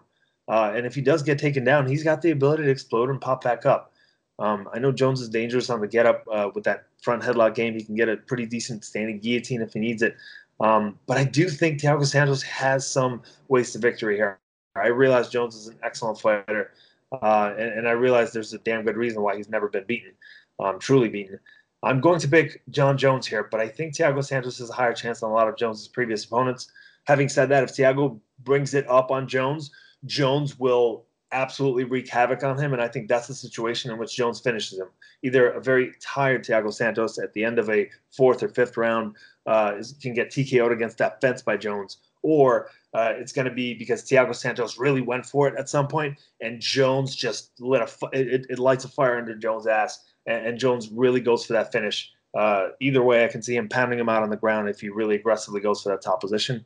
[0.48, 3.20] Uh, and if he does get taken down, he's got the ability to explode and
[3.20, 3.92] pop back up.
[4.38, 7.54] Um, I know Jones is dangerous on the get up uh, with that front headlock
[7.54, 7.74] game.
[7.74, 10.14] He can get a pretty decent standing guillotine if he needs it.
[10.60, 14.38] Um, but I do think Thiago Santos has some ways to victory here.
[14.74, 16.72] I realize Jones is an excellent fighter,
[17.12, 20.12] uh, and, and, I realize there's a damn good reason why he's never been beaten,
[20.58, 21.38] um, truly beaten.
[21.82, 24.92] I'm going to pick Jon Jones here, but I think Thiago Santos has a higher
[24.92, 26.70] chance than a lot of Jones's previous opponents.
[27.04, 29.70] Having said that, if Thiago brings it up on Jones,
[30.04, 34.16] Jones will absolutely wreak havoc on him, and I think that's the situation in which
[34.16, 34.88] Jones finishes him.
[35.22, 39.16] Either a very tired Thiago Santos at the end of a fourth or fifth round
[39.46, 43.74] uh, can get TKO'd against that fence by Jones, or uh, it's going to be
[43.74, 48.06] because Thiago Santos really went for it at some point, and Jones just lit a
[48.12, 51.72] it, it lights a fire under Jones' ass, and, and Jones really goes for that
[51.72, 52.12] finish.
[52.36, 54.88] Uh, either way, I can see him pounding him out on the ground if he
[54.88, 56.64] really aggressively goes for that top position.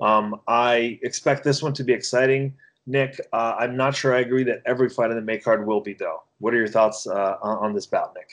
[0.00, 2.54] Um, I expect this one to be exciting.
[2.86, 5.80] Nick, uh, I'm not sure I agree that every fight in the May card will
[5.80, 6.22] be, though.
[6.38, 8.30] What are your thoughts uh, on, on, this bout, Nick?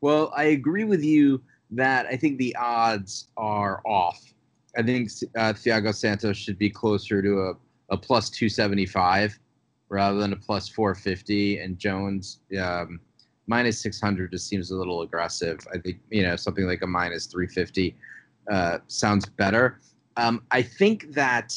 [0.00, 4.20] Well, I agree with you that I think the odds are off.
[4.76, 7.54] I think uh, Thiago Santos should be closer to a,
[7.90, 9.38] a plus 275
[9.88, 13.00] rather than a plus 450, and Jones um,
[13.46, 15.58] minus 600 just seems a little aggressive.
[15.72, 17.96] I think you know something like a minus 350
[18.50, 19.80] uh, sounds better.
[20.16, 21.54] Um, I think that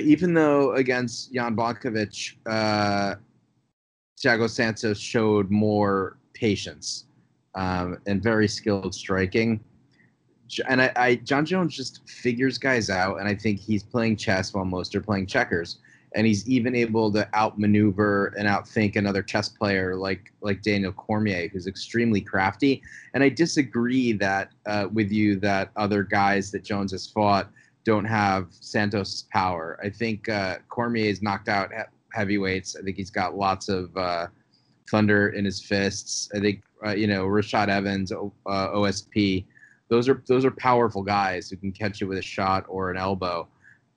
[0.00, 3.16] even though against Jan Blachowicz, uh,
[4.22, 7.06] Thiago Santos showed more patience
[7.54, 9.60] um, and very skilled striking.
[10.68, 14.52] And I, I, Jon Jones just figures guys out, and I think he's playing chess
[14.52, 15.78] while most are playing checkers.
[16.14, 21.48] And he's even able to outmaneuver and outthink another chess player like like Daniel Cormier,
[21.48, 22.82] who's extremely crafty.
[23.14, 27.50] And I disagree that uh, with you that other guys that Jones has fought
[27.84, 29.80] don't have Santos' power.
[29.82, 31.70] I think uh, Cormier is knocked out
[32.12, 32.76] heavyweights.
[32.76, 34.26] I think he's got lots of uh,
[34.90, 36.28] thunder in his fists.
[36.34, 38.16] I think uh, you know Rashad Evans, uh,
[38.46, 39.44] OSP.
[39.88, 42.96] Those are those are powerful guys who can catch you with a shot or an
[42.96, 43.48] elbow,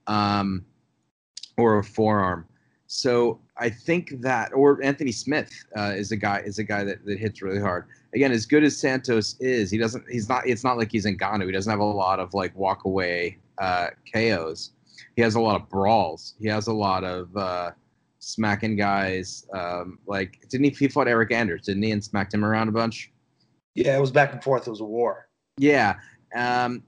[0.08, 0.66] um,
[1.58, 2.46] or a forearm.
[2.88, 7.06] So I think that, or Anthony Smith uh, is a guy is a guy that,
[7.06, 7.86] that hits really hard.
[8.14, 10.04] Again, as good as Santos is, he doesn't.
[10.10, 10.48] He's not.
[10.48, 11.46] It's not like he's Ngannou.
[11.46, 14.72] He doesn't have a lot of like walk away uh, KOs.
[15.16, 16.36] He has a lot of brawls.
[16.40, 17.72] He has a lot of uh,
[18.26, 19.46] smacking guys.
[19.54, 20.70] Um, like didn't he?
[20.72, 21.92] He fought Eryk Anders, didn't he?
[21.92, 23.12] And smacked him around a bunch.
[23.76, 24.68] Yeah, it was back and forth.
[24.68, 25.28] It was a war.
[25.58, 25.96] Yeah.
[26.36, 26.84] Um,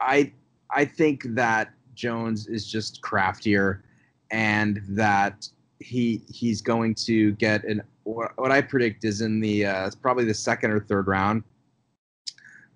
[0.00, 0.32] I
[0.70, 3.84] I think that Jones is just craftier,
[4.30, 5.48] and that
[5.80, 10.34] he he's going to get an what I predict is in the uh, probably the
[10.34, 11.42] second or third round.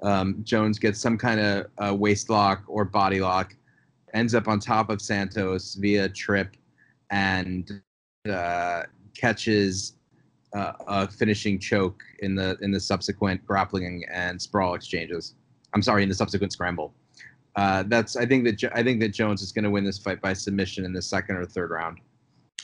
[0.02, 3.54] Um, Jones gets some kind of uh, waist lock or body lock,
[4.14, 6.56] ends up on top of Santos via trip,
[7.10, 7.82] and
[8.28, 8.82] uh,
[9.16, 9.94] catches
[10.54, 15.34] uh, a finishing choke in the in the subsequent grappling and sprawl exchanges.
[15.74, 16.94] I'm sorry, in the subsequent scramble.
[17.56, 20.20] Uh, that's I think that I think that Jones is going to win this fight
[20.20, 21.98] by submission in the second or third round.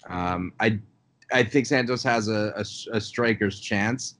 [0.09, 0.79] Um, I
[1.33, 4.17] I think Santos has a, a, a, striker's chance.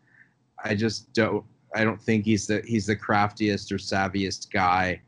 [0.65, 5.01] I just don't I don't think he's the he's the craftiest or savviest guy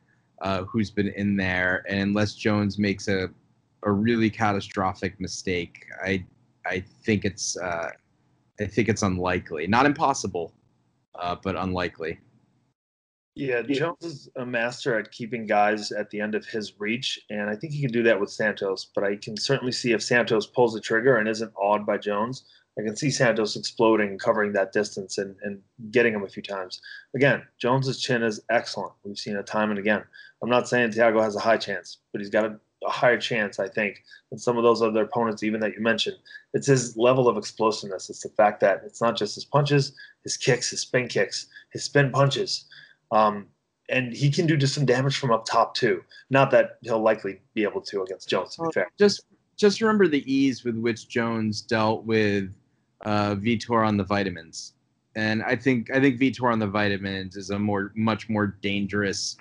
[0.42, 1.84] uh, who's been in there.
[1.88, 3.30] And unless Jones makes a
[3.86, 6.24] a really catastrophic mistake, I
[6.66, 7.90] I think it's uh,
[8.60, 10.52] I think it's unlikely, not impossible,
[11.14, 12.18] uh, but unlikely.
[13.36, 17.50] Yeah, Jones is a master at keeping guys at the end of his reach, and
[17.50, 18.86] I think he can do that with Santos.
[18.94, 22.44] But I can certainly see if Santos pulls the trigger and isn't awed by Jones,
[22.78, 26.80] I can see Santos exploding, covering that distance, and, and getting him a few times.
[27.14, 28.92] Again, Jones's chin is excellent.
[29.02, 30.02] We've seen it time and again.
[30.42, 33.58] I'm not saying Thiago has a high chance, but he's got a, a higher chance,
[33.58, 36.16] I think, than some of those other opponents, even that you mentioned.
[36.54, 38.08] It's his level of explosiveness.
[38.08, 41.84] It's the fact that it's not just his punches, his kicks, his spin kicks, his
[41.84, 42.64] spin punches
[43.10, 43.46] um,
[43.88, 46.02] and he can do just some damage from up top too.
[46.30, 48.56] Not that he'll likely be able to against Jones.
[48.56, 49.24] To be fair, just
[49.56, 52.52] just remember the ease with which Jones dealt with
[53.02, 54.74] uh, Vitor on the vitamins,
[55.14, 59.36] and I think I think Vitor on the vitamins is a more much more dangerous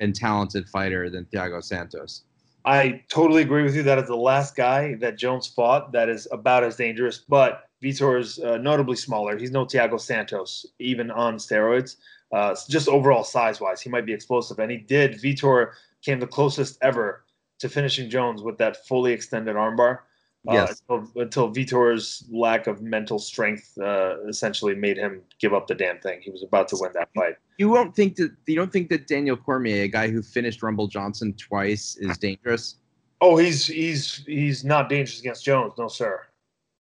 [0.00, 2.22] and talented fighter than Thiago Santos.
[2.64, 3.82] I totally agree with you.
[3.82, 8.18] That is the last guy that Jones fought that is about as dangerous, but Vitor
[8.18, 9.38] is uh, notably smaller.
[9.38, 11.96] He's no Thiago Santos, even on steroids.
[12.32, 14.58] Uh, just overall size wise, he might be explosive.
[14.58, 15.14] And he did.
[15.14, 17.24] Vitor came the closest ever
[17.60, 20.00] to finishing Jones with that fully extended armbar.
[20.46, 20.82] Uh, yes.
[20.88, 25.98] Until, until, Vitor's lack of mental strength uh, essentially made him give up the damn
[25.98, 26.20] thing.
[26.22, 27.34] He was about to win that fight.
[27.58, 30.86] You won't think that you don't think that Daniel Cormier, a guy who finished Rumble
[30.86, 32.76] Johnson twice, is dangerous.
[33.20, 36.22] Oh, he's he's he's not dangerous against Jones, no sir.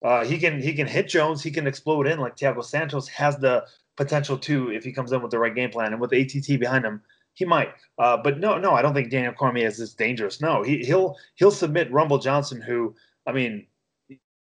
[0.04, 1.42] Uh, he can he can hit Jones.
[1.42, 5.22] He can explode in like Thiago Santos has the potential to if he comes in
[5.22, 7.02] with the right game plan and with ATT behind him.
[7.34, 10.42] He might, uh, but no, no, I don't think Daniel Cormier is this dangerous.
[10.42, 12.96] No, he, he'll he'll submit Rumble Johnson, who
[13.30, 13.68] I mean,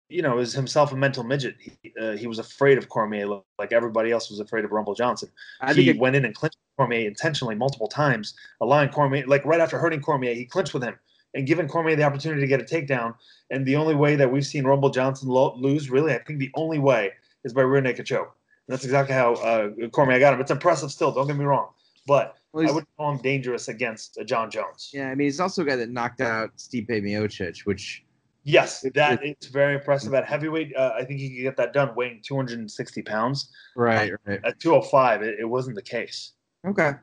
[0.08, 1.56] you know, is himself a mental midget.
[1.60, 5.30] He, uh, he was afraid of Cormier like everybody else was afraid of Rumble Johnson.
[5.60, 9.60] I he it, went in and clinched Cormier intentionally multiple times, allowing Cormier, like right
[9.60, 10.98] after hurting Cormier, he clinched with him
[11.34, 13.16] and giving Cormier the opportunity to get a takedown.
[13.50, 16.52] And the only way that we've seen Rumble Johnson lo- lose, really, I think the
[16.56, 17.12] only way
[17.44, 18.36] is by rear naked choke
[18.68, 20.42] And that's exactly how uh, Cormier got him.
[20.42, 21.12] It's impressive still.
[21.12, 21.70] Don't get me wrong,
[22.06, 24.92] but well, I would call him dangerous against uh, Jon Jones.
[24.94, 28.04] Yeah, I mean he's also a guy that knocked out Stipe Miocic, which
[28.48, 30.14] yes, that it, is very impressive.
[30.14, 33.52] At heavyweight, uh, I think he could get that done weighing 260 pounds.
[33.76, 34.40] Right, right.
[34.44, 36.32] At 205, it, it wasn't the case.
[36.66, 36.94] Okay.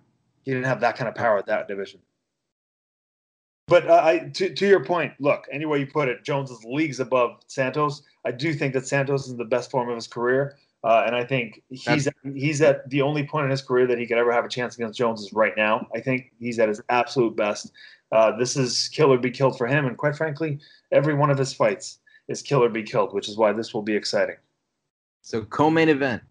[0.45, 2.01] He didn't have that kind of power at that division.
[3.67, 6.63] But uh, I, to, to your point, look, any way you put it, Jones is
[6.65, 8.03] leagues above Santos.
[8.27, 10.57] I do think that Santos is in the best form of his career.
[10.83, 13.99] Uh, and I think he's at, he's at the only point in his career that
[13.99, 15.87] he could ever have a chance against Jones is right now.
[15.95, 17.73] I think he's at his absolute best.
[18.13, 20.61] Uh, this is kill or be killed for him, and quite frankly,
[20.95, 23.83] every one of his fights is kill or be killed, which is why this will
[23.83, 24.37] be exciting.
[25.23, 26.23] So co-main event.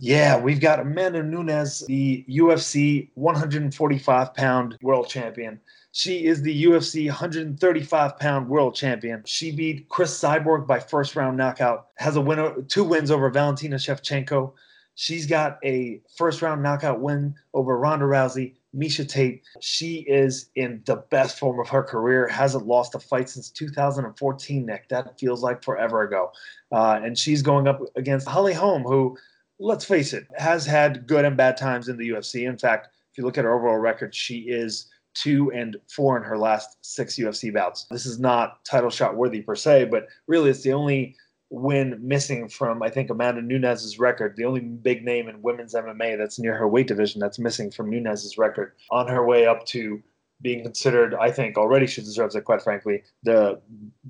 [0.00, 5.58] Yeah, we've got Amanda Nunes, the UFC 145 pound world champion,
[5.96, 9.22] she is the UFC 135 pound world champion.
[9.24, 13.76] She beat Cris Cyborg by first round knockout, has a winner, two wins over Valentina
[13.76, 14.52] Shevchenko.
[14.94, 19.42] She's got a first round knockout win over Ronda Rousey, Miesha Tate.
[19.60, 24.66] She is in the best form of her career, hasn't lost a fight since 2014,
[24.66, 24.88] Nick.
[24.88, 26.30] That feels like forever ago.
[26.70, 29.16] Uh, and she's going up against Holly Holm, who,
[29.58, 32.48] let's face it, has had good and bad times in the UFC.
[32.48, 36.22] In fact, if you look at her overall record, she is two and four in
[36.22, 37.86] her last six UFC bouts.
[37.90, 41.16] This is not title shot worthy per se, but really it's the only
[41.50, 44.34] win missing from I think Amanda Nunes's record.
[44.36, 47.90] The only big name in women's MMA that's near her weight division that's missing from
[47.90, 48.72] Nunes's record.
[48.90, 50.02] On her way up to
[50.42, 53.60] being considered, I think, already she deserves it, quite frankly, the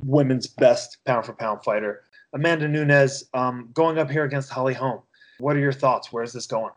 [0.04, 2.02] women's best pound for pound fighter.
[2.32, 5.02] Amanda Nunes um, going up here against Holly Holm.
[5.38, 6.12] What are your thoughts?
[6.12, 6.72] Where is this going?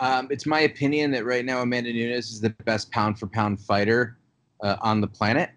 [0.00, 3.60] Um, it's my opinion that right now Amanda Nunes is the best pound for pound
[3.60, 4.18] fighter
[4.62, 5.50] uh, on the planet.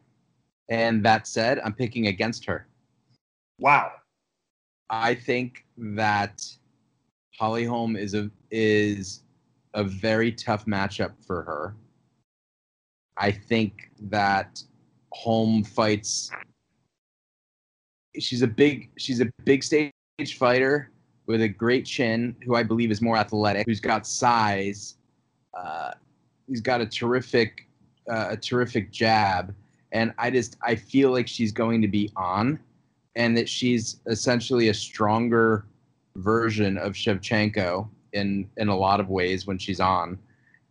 [0.70, 2.68] And that said, I'm picking against her.
[3.60, 3.91] Wow.
[4.89, 6.43] I think that
[7.38, 9.24] Holly Holm is a is
[9.74, 11.76] a very tough matchup for her.
[13.17, 14.63] I think that
[15.12, 16.32] Holm fights.
[18.17, 19.91] She's a big she's a big stage
[20.38, 20.91] fighter
[21.28, 24.95] with a great chin, who I believe is more athletic, who's got size,
[25.54, 25.91] uh,
[26.48, 27.67] who's got a terrific
[28.10, 29.54] uh, a terrific jab,
[29.91, 32.60] and I just I feel like she's going to be on,
[33.15, 35.65] and that she's essentially a stronger
[36.15, 40.17] version of Shevchenko in in a lot of ways when she's on,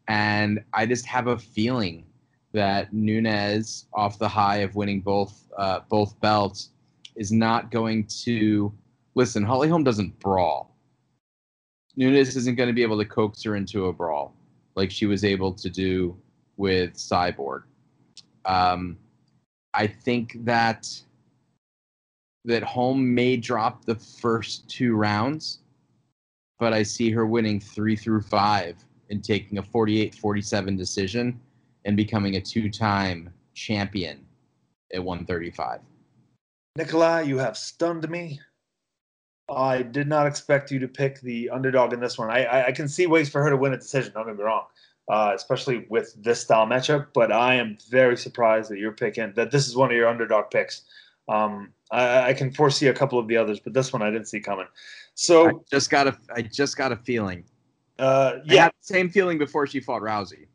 [0.09, 2.05] and I just have a feeling
[2.53, 6.70] that Nunes, off the high of winning both uh, both belts,
[7.16, 8.72] is not going to
[9.14, 9.42] listen.
[9.42, 10.74] Holly Holm doesn't brawl.
[11.96, 14.35] Nunes isn't going to be able to coax her into a brawl
[14.77, 16.16] like she was able to do
[16.57, 17.64] with Cyborg.
[18.44, 18.96] Um,
[19.74, 20.88] I think that
[22.48, 25.58] that Holm may drop the first two rounds,
[26.58, 31.38] but I see her winning three through five and taking a 48 47 decision
[31.84, 34.24] and becoming a two time champion
[34.94, 35.80] at 135.
[36.76, 38.40] Nikolai, you have stunned me.
[39.50, 42.30] I did not expect you to pick the underdog in this one.
[42.30, 44.42] I, I, I can see ways for her to win a decision, don't get me
[44.42, 44.64] wrong,
[45.11, 49.50] uh, especially with this style matchup, but I am very surprised that you're picking, that
[49.50, 50.82] this is one of your underdog picks.
[51.29, 54.29] Um, I, I, can foresee a couple of the others, but this one I didn't
[54.29, 54.67] see coming.
[55.14, 57.45] So I just got a, I just got a feeling.
[57.99, 60.47] Uh, yeah, same feeling before she fought Rousey.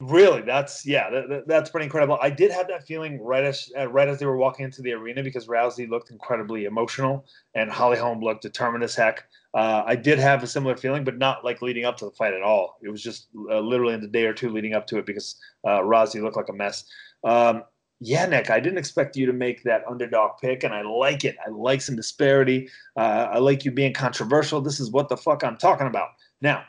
[0.00, 2.18] Really, that's yeah, that, that's pretty incredible.
[2.22, 4.92] I did have that feeling right as uh, right as they were walking into the
[4.92, 9.24] arena because Rousey looked incredibly emotional and Holly Holm looked determined as heck.
[9.54, 12.32] Uh, I did have a similar feeling, but not like leading up to the fight
[12.32, 12.78] at all.
[12.80, 15.34] It was just uh, literally in the day or two leading up to it because
[15.64, 16.84] uh, Rousey looked like a mess.
[17.24, 17.64] Um,
[18.00, 21.36] yeah, Nick, I didn't expect you to make that underdog pick, and I like it.
[21.44, 22.68] I like some disparity.
[22.96, 24.60] Uh, I like you being controversial.
[24.60, 26.10] This is what the fuck I'm talking about.
[26.40, 26.64] Now,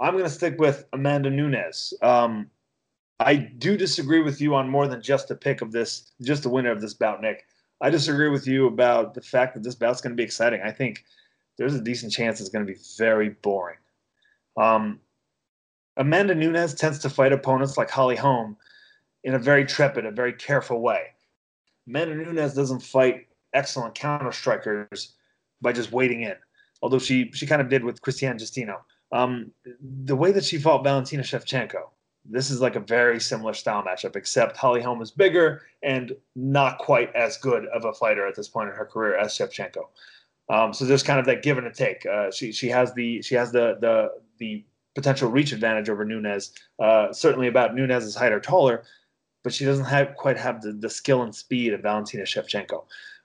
[0.00, 1.94] I'm going to stick with Amanda Nunes.
[2.02, 2.50] Um,
[3.20, 6.50] I do disagree with you on more than just a pick of this, just the
[6.50, 7.44] winner of this bout, Nick.
[7.80, 10.60] I disagree with you about the fact that this bout's going to be exciting.
[10.64, 11.04] I think
[11.58, 13.78] there's a decent chance it's going to be very boring.
[14.56, 15.00] Um,
[15.96, 18.56] Amanda Nunes tends to fight opponents like Holly Holm
[19.26, 21.08] in a very trepid, a very careful way.
[21.86, 25.14] Amanda Nunes doesn't fight excellent counter strikers
[25.60, 26.36] by just waiting in,
[26.80, 28.76] although she she kind of did with Cristiane Justino.
[29.12, 29.50] Um,
[30.04, 31.90] the way that she fought Valentina Shevchenko,
[32.24, 36.78] this is like a very similar style matchup, except Holly Holm is bigger and not
[36.78, 39.86] quite as good of a fighter at this point in her career as Shevchenko.
[40.48, 42.06] Um, so there's kind of that give and a take.
[42.06, 46.52] Uh, she she has the she has the the the potential reach advantage over Nunes.
[46.78, 48.84] Uh, certainly about Nunes's height or taller,
[49.46, 52.82] but she doesn't have quite have the, the skill and speed of Valentina Shevchenko.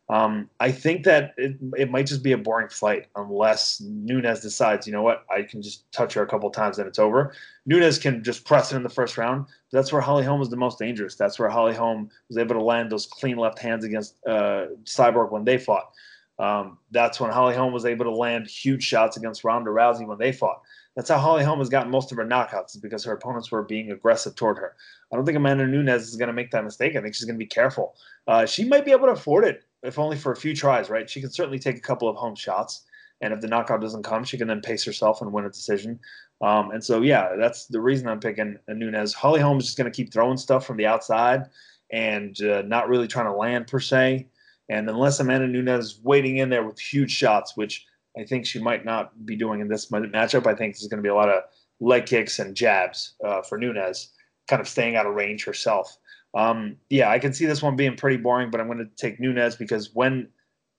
[0.07, 4.85] Um, I think that it, it might just be a boring fight unless Nunes decides,
[4.85, 7.33] you know what, I can just touch her a couple times and it's over.
[7.65, 9.47] Nunes can just press it in the first round.
[9.71, 11.15] That's where Holly Holm was the most dangerous.
[11.15, 15.31] That's where Holly Holm was able to land those clean left hands against uh, Cyborg
[15.31, 15.89] when they fought.
[16.37, 20.19] Um, that's when Holly Holm was able to land huge shots against Ronda Rousey when
[20.19, 20.61] they fought.
[20.95, 23.63] That's how Holly Holm has gotten most of her knockouts, is because her opponents were
[23.63, 24.75] being aggressive toward her.
[25.11, 26.95] I don't think Amanda Nunes is going to make that mistake.
[26.95, 27.95] I think she's going to be careful.
[28.27, 31.09] Uh, she might be able to afford it if only for a few tries, right?
[31.09, 32.85] She can certainly take a couple of Holm shots,
[33.21, 35.99] and if the knockout doesn't come, she can then pace herself and win a decision.
[36.41, 39.13] Um, and so, yeah, that's the reason I'm picking Nunes.
[39.13, 41.43] Holly Holm is just going to keep throwing stuff from the outside
[41.91, 44.27] and uh, not really trying to land per se.
[44.69, 47.85] And unless Amanda Nunes is waiting in there with huge shots, which
[48.17, 51.03] I think she might not be doing in this matchup, I think there's going to
[51.03, 51.43] be a lot of
[51.79, 54.09] leg kicks and jabs uh, for Nunes,
[54.47, 55.97] kind of staying out of range herself.
[56.33, 59.19] Um, yeah, I can see this one being pretty boring, but I'm going to take
[59.19, 60.29] Nunes because when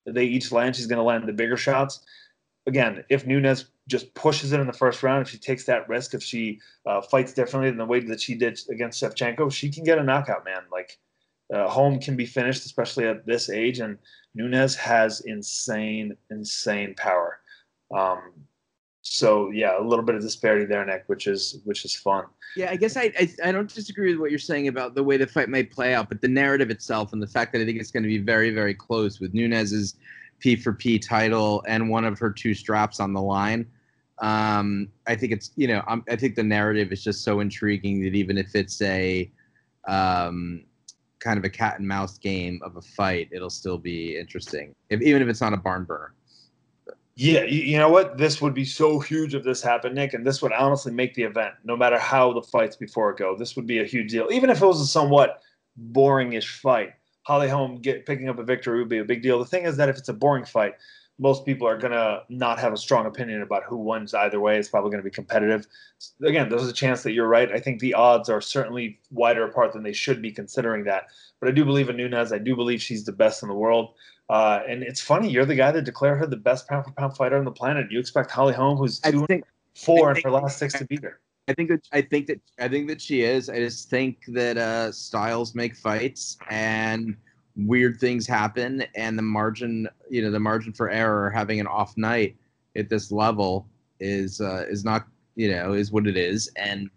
[0.07, 2.05] they each land, she's going to land the bigger shots.
[2.67, 6.15] Again, if Nunes just pushes it in the first round, if she takes that risk,
[6.15, 9.85] if she uh, fights differently than the way that she did against Shevchenko, she can
[9.85, 10.63] get a knockout, man.
[10.71, 10.99] Like,
[11.53, 13.99] uh, Holm can be finished, especially at this age, and
[14.35, 17.41] Nunes has insane, insane power.
[17.95, 18.33] Um,
[19.03, 22.25] so yeah, a little bit of disparity there, Nick, which is which is fun.
[22.57, 25.17] Yeah, I guess I, I, I don't disagree with what you're saying about the way
[25.17, 27.81] the fight might play out, but the narrative itself and the fact that I think
[27.81, 29.97] it's going to be very very close with Nunes's
[30.39, 33.67] P for P title and one of her two straps on the line.
[34.19, 38.03] Um, I think it's you know I'm, I think the narrative is just so intriguing
[38.05, 39.31] that even if it's a
[39.89, 40.65] um,
[41.23, 45.01] kind of a cat and mouse game of a fight, it'll still be interesting, if,
[45.01, 46.13] even if it's not a barn burner.
[47.15, 48.17] Yeah, you, you know what?
[48.17, 51.23] This would be so huge if this happened, Nick, and this would honestly make the
[51.23, 53.37] event, no matter how the fights before it go.
[53.37, 55.43] This would be a huge deal, even if it was a somewhat
[55.93, 56.95] boringish fight.
[57.25, 59.39] Holly Holm get picking up a victory would be a big deal.
[59.39, 60.75] The thing is that if it's a boring fight,
[61.23, 64.59] most people are gonna not have a strong opinion about who wins either way.
[64.59, 65.67] It's probably gonna be competitive.
[66.23, 67.51] Again, there's a chance that you're right.
[67.53, 71.05] I think the odds are certainly wider apart than they should be considering that.
[71.39, 72.33] But I do believe in Nunes.
[72.33, 73.95] I do believe she's the best in the world.
[74.29, 77.17] Uh, and it's funny, you're the guy that declared her the best pound for pound
[77.17, 77.89] fighter on the planet.
[77.89, 79.45] Do you expect Holly Holm, who's two think,
[79.75, 81.21] four in her last six, to beat her.
[81.49, 83.49] I think that I think that I think that she is.
[83.49, 87.17] I just think that uh, styles make fights and
[87.57, 91.97] weird things happen, and the margin, you know, the margin for error having an off
[91.97, 92.37] night
[92.77, 93.67] at this level
[94.01, 96.51] is uh, is not, you know, is what it is.
[96.57, 96.91] And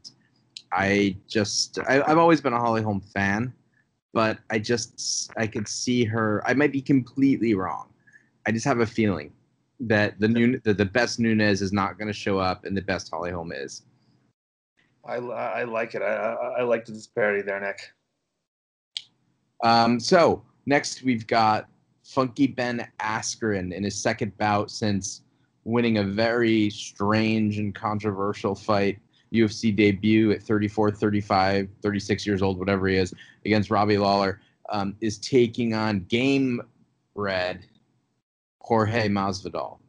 [0.72, 3.54] I just I, I've always been a Holly Holm fan
[4.16, 6.42] but I just I could see her.
[6.48, 7.90] I might be completely wrong.
[8.48, 9.34] I just have a feeling
[9.82, 12.82] that the new the, the best Nunes is not going to show up, and the
[12.82, 13.84] best Holly Holm is.
[15.06, 16.02] I, I like it.
[16.02, 17.92] I, I, I like the disparity there, Nick.
[19.66, 21.68] Um, so next we've got
[22.04, 25.24] Funky Ben Askren in his second bout since
[25.64, 29.00] winning a very strange and controversial fight
[29.34, 33.12] UFC debut at 34, 35, 36 years old, whatever he is,
[33.44, 34.40] against Robbie Lawler,
[34.70, 36.62] um, is taking on game
[37.16, 37.66] red
[38.62, 39.80] Jorge Masvidal,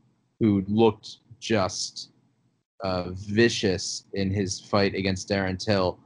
[0.41, 2.12] who looked just
[2.83, 5.99] uh, vicious in his fight against Darren Till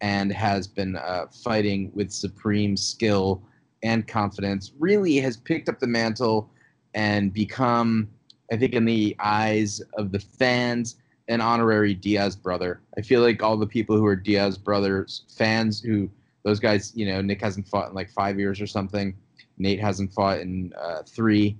[0.00, 3.42] and has been uh, fighting with supreme skill
[3.82, 4.72] and confidence.
[4.78, 6.50] Really has picked up the mantle
[6.94, 8.08] and become,
[8.52, 10.96] I think, in the eyes of the fans
[11.28, 12.80] an honorary Diaz brother.
[12.96, 16.10] I feel like all the people who are Diaz brothers fans, who
[16.42, 19.14] those guys, you know, Nick hasn't fought in like five years or something.
[19.58, 21.56] Nate hasn't fought in uh, three,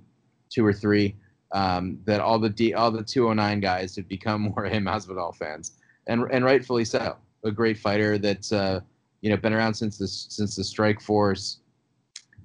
[0.49, 1.14] two or three.
[1.53, 5.72] Um, that all the D, all the 209 guys have become more him Masvidal fans,
[6.07, 7.16] and and rightfully so.
[7.45, 8.80] A great fighter that's uh,
[9.20, 11.59] you know been around since the since the Strikeforce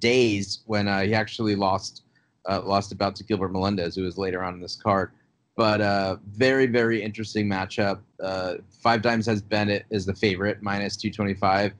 [0.00, 2.02] days when uh, he actually lost
[2.48, 5.12] uh, lost about to Gilbert Melendez, who was later on in this card.
[5.56, 8.00] But uh, very, very interesting matchup.
[8.22, 11.74] Uh, five times has Bennett is the favorite, minus 225,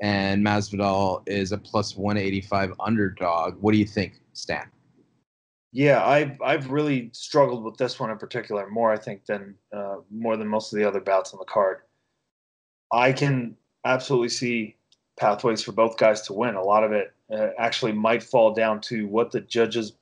[0.00, 3.56] and Masvidal is a plus 185 underdog.
[3.60, 4.70] What do you think, Stan?
[5.72, 9.96] Yeah, I've I've really struggled with this one in particular more, I think, than uh,
[10.10, 11.80] more than most of the other bouts on the card.
[12.92, 14.76] I can absolutely see
[15.18, 16.54] pathways for both guys to win.
[16.54, 19.92] A lot of it uh, actually might fall down to what the judges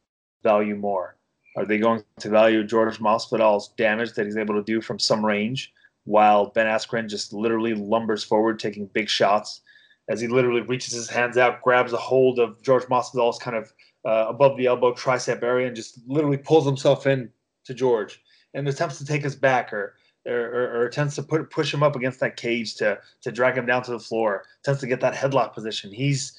[0.42, 1.16] value more.
[1.56, 5.24] Are they going to value George Masvidal's damage that he's able to do from some
[5.24, 5.72] range,
[6.04, 9.60] while Ben Askren just literally lumbers forward, taking big shots
[10.08, 13.72] as he literally reaches his hands out, grabs a hold of George Masvidal's kind of
[14.04, 17.30] uh, above the elbow tricep area, and just literally pulls himself in
[17.64, 18.22] to George
[18.52, 19.96] and attempts to take us back or
[20.26, 23.66] or, or, attempts to put push him up against that cage to to drag him
[23.66, 25.92] down to the floor, Tends to get that headlock position.
[25.92, 26.36] He's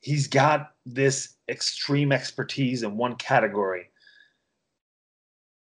[0.00, 3.88] he's got this extreme expertise in one category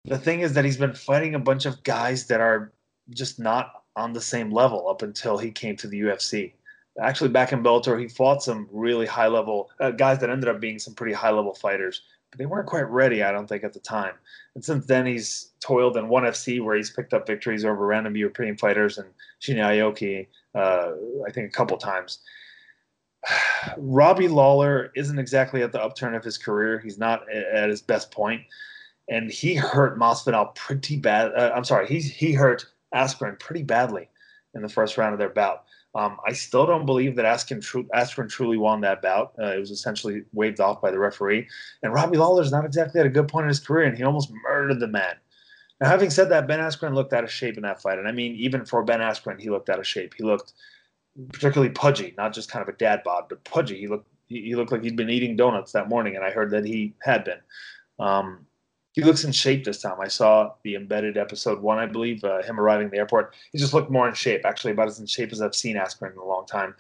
[0.06, 2.74] the thing is that he's been fighting a bunch of guys that are
[3.12, 6.54] just not on the same level up until he came to the UFC.
[7.02, 10.60] Actually, back in Bellator, he fought some really high level uh, guys that ended up
[10.60, 12.02] being some pretty high level fighters,
[12.32, 14.16] but they weren't quite ready, I don't think, at the time.
[14.56, 18.16] And since then, he's toiled in ONE FC, where he's picked up victories over random
[18.16, 19.10] European fighters and
[19.42, 20.92] Shinya Aoki, uh,
[21.28, 22.20] I think, a couple times.
[23.78, 26.80] Robbie Lawler isn't exactly at the upturn of his career.
[26.80, 28.42] He's not at his best point
[29.12, 31.34] and he hurt Masvidal pretty bad.
[31.36, 32.66] Uh, I'm sorry, he he hurt
[32.96, 34.10] Askren pretty badly
[34.56, 35.66] in the first round of their bout.
[35.94, 39.34] Um, I still don't believe that Askren, tru- Askren truly won that bout.
[39.38, 41.48] Uh, it was essentially waved off by the referee.
[41.84, 44.32] And Robbie Lawler's not exactly at a good point in his career, and he almost
[44.44, 45.16] murdered the man.
[45.82, 48.00] Now, having said that, Ben Askren looked out of shape in that fight.
[48.00, 50.14] And I mean, even for Ben Askren, he looked out of shape.
[50.16, 50.54] He looked
[51.34, 53.78] particularly pudgy, not just kind of a dad bod, but pudgy.
[53.78, 56.64] He looked he, looked like he'd been eating donuts that morning, and I heard that
[56.64, 57.40] he had been.
[58.00, 58.46] Um,
[58.94, 60.00] he looks in shape this time.
[60.02, 63.36] I saw the embedded episode one, I believe, uh, him arriving at the airport.
[63.52, 66.12] He just looked more in shape, actually, about as in shape as I've seen Askren
[66.12, 66.76] in a long time.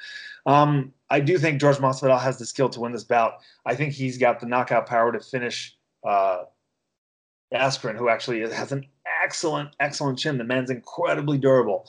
[0.45, 3.39] Um, I do think George Masvidal has the skill to win this bout.
[3.65, 6.43] I think he's got the knockout power to finish uh,
[7.53, 8.85] Askren, who actually has an
[9.23, 10.37] excellent, excellent chin.
[10.37, 11.87] The man's incredibly durable.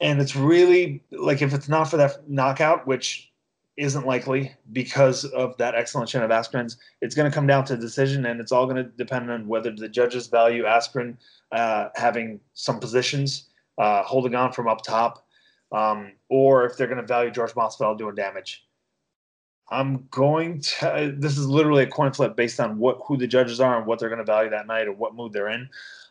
[0.00, 3.32] And it's really like if it's not for that knockout, which
[3.76, 6.76] isn't likely because of that excellent chin of Askren's.
[7.00, 9.72] It's going to come down to decision, and it's all going to depend on whether
[9.72, 11.16] the judges value Askren
[11.52, 13.48] uh, having some positions,
[13.78, 15.26] uh, holding on from up top,
[15.72, 18.64] um, or if they're going to value George Masvidal doing damage.
[19.70, 21.14] I'm going to.
[21.16, 23.98] This is literally a coin flip based on what who the judges are and what
[23.98, 25.68] they're going to value that night or what mood they're in.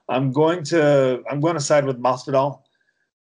[0.09, 1.23] I'm going to.
[1.29, 2.61] I'm going to side with Masvidal,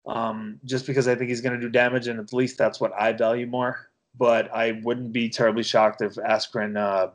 [0.06, 2.92] um, just because I think he's going to do damage, and at least that's what
[2.98, 3.90] I value more.
[4.16, 7.10] But I wouldn't be terribly shocked if Askren, uh,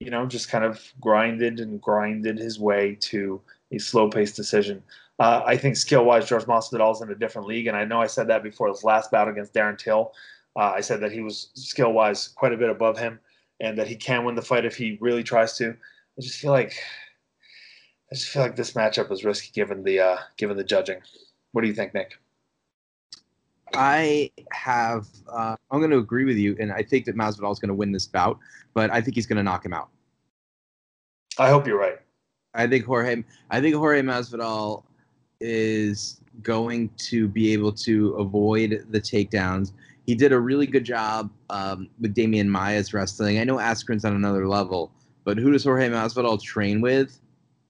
[0.00, 3.40] you know, just kind of grinded and grinded his way to
[3.72, 4.82] a slow-paced decision.
[5.18, 8.06] Uh, I think skill-wise, George Masvidal is in a different league, and I know I
[8.06, 10.12] said that before his last bout against Darren Till.
[10.56, 13.20] Uh, I said that he was skill wise quite a bit above him,
[13.60, 15.70] and that he can win the fight if he really tries to.
[15.70, 16.74] I just feel like
[18.10, 21.00] I just feel like this matchup is risky given the uh, given the judging.
[21.52, 22.18] What do you think, Nick?
[23.74, 25.06] I have.
[25.28, 27.74] Uh, I'm going to agree with you, and I think that Masvidal is going to
[27.74, 28.38] win this bout,
[28.74, 29.88] but I think he's going to knock him out.
[31.38, 31.98] I hope you're right.
[32.54, 33.22] I think Jorge.
[33.50, 34.82] I think Jorge Masvidal
[35.40, 39.72] is going to be able to avoid the takedowns
[40.10, 43.38] he did a really good job um, with Demian Maia's wrestling.
[43.38, 44.90] I know Askren's on another level,
[45.22, 47.20] but who does Jorge Masvidal train with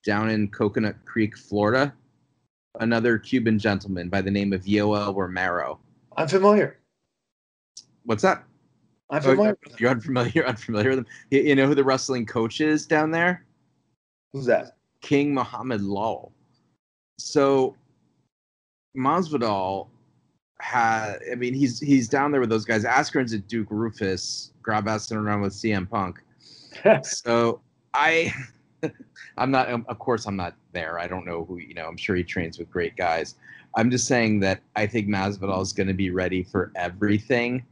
[0.03, 1.93] down in Coconut Creek, Florida?
[2.79, 5.79] Another Cuban gentleman by the name of Yoel Romero.
[6.21, 6.77] I'm familiar.
[8.03, 8.43] What's that?
[9.09, 9.57] I'm oh, familiar.
[9.67, 10.31] Oh, you're unfamiliar.
[10.33, 11.07] You're unfamiliar with him.
[11.31, 13.45] You, you know who the wrestling coach is down there?
[14.33, 14.77] Who's that?
[15.01, 16.31] King Muhammad Lawal.
[17.17, 17.75] So
[18.95, 19.87] Masvidal
[20.59, 22.83] had I mean he's he's down there with those guys.
[22.83, 26.21] Askren's at Duke Roufus, Grabassin around with CM Punk.
[27.03, 27.61] so
[27.93, 28.31] I
[29.37, 30.99] I'm not of course I'm not there.
[30.99, 33.35] I don't know who you know, I'm sure he trains with great guys.
[33.75, 37.65] I'm just saying that I think Masvidal is going to be ready for everything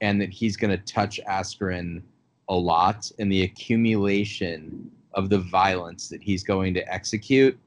[0.00, 2.02] and that he's going to touch Askren
[2.48, 7.58] a lot and the accumulation of the violence that he's going to execute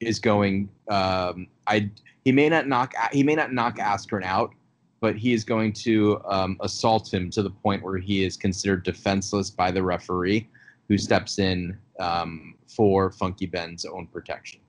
[0.00, 1.90] is going um, I
[2.24, 4.52] he may not knock he may not knock Askren out,
[5.00, 8.82] but he is going to um, assault him to the point where he is considered
[8.82, 10.48] defenseless by the referee,
[10.88, 14.60] who steps in um, for Funky Ben's own protection.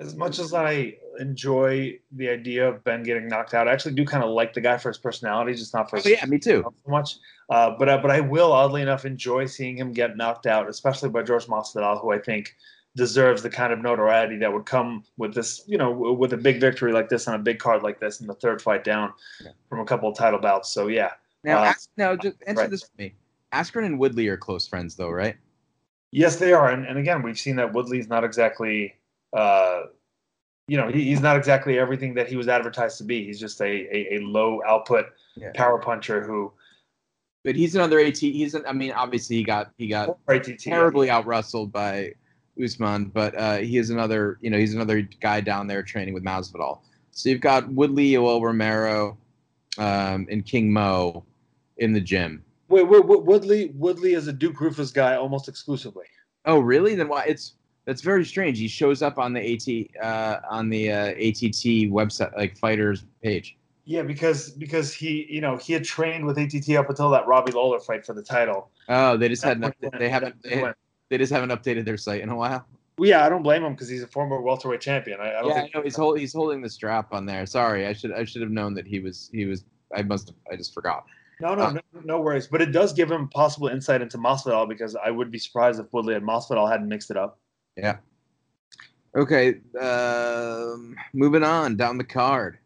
[0.00, 4.04] As much as I enjoy the idea of Ben getting knocked out, I actually do
[4.04, 6.38] kind of like the guy for his personality, just not for his oh, yeah, me
[6.38, 6.64] too.
[6.64, 7.16] So much,
[7.50, 11.10] uh, but uh, but I will oddly enough enjoy seeing him get knocked out, especially
[11.10, 12.56] by George Masvidal, who I think
[12.96, 16.60] deserves the kind of notoriety that would come with this, you know, with a big
[16.60, 19.12] victory like this on a big card like this in the third fight down
[19.44, 19.50] yeah.
[19.68, 20.72] from a couple of title bouts.
[20.72, 21.12] So yeah.
[21.44, 22.70] Now, uh, ask, now just answer right.
[22.70, 23.14] this for me.
[23.52, 25.36] Askren and Woodley are close friends, though, right?
[26.10, 28.94] Yes, they are, and, and again, we've seen that Woodley's not exactly,
[29.32, 29.82] uh,
[30.68, 33.24] you know, he, he's not exactly everything that he was advertised to be.
[33.24, 35.06] He's just a a, a low output
[35.36, 35.50] yeah.
[35.54, 36.52] power puncher who.
[37.42, 38.18] But he's another AT.
[38.18, 41.16] He's an, I mean, obviously he got he got ATT, terribly yeah.
[41.16, 42.12] out wrestled by
[42.62, 46.24] Usman, but uh, he is another, you know, he's another guy down there training with
[46.24, 46.80] Masvidal.
[47.12, 49.16] So you've got Woodley, Yoel Romero,
[49.78, 51.24] um, and King Mo
[51.78, 52.44] in the gym.
[52.68, 56.06] Wait, wait, wait, Woodley, Woodley is a Duke Roufus guy almost exclusively.
[56.44, 56.94] Oh, really?
[56.94, 57.24] Then why?
[57.24, 57.54] It's
[57.86, 58.58] that's very strange.
[58.58, 63.56] He shows up on the AT uh, on the uh, ATT website, like fighters page.
[63.84, 67.52] Yeah, because because he you know he had trained with ATT up until that Robbie
[67.52, 68.70] Lawler fight for the title.
[68.88, 69.60] Oh, they just had
[69.98, 70.72] they haven't they,
[71.08, 72.64] they just haven't updated their site in a while.
[72.98, 75.20] Well, yeah, I don't blame him because he's a former welterweight champion.
[75.20, 77.46] I, I don't yeah, I know he's holding he's holding the strap on there.
[77.46, 79.64] Sorry, I should I should have known that he was he was.
[79.96, 81.04] I must have I just forgot.
[81.40, 82.46] No, no, uh, no, no, worries.
[82.46, 85.92] But it does give him possible insight into Masvidal because I would be surprised if
[85.92, 87.39] Woodley and Masvidal hadn't mixed it up.
[87.76, 87.98] Yeah.
[89.16, 89.60] Okay.
[89.80, 92.58] Um, moving on down the card.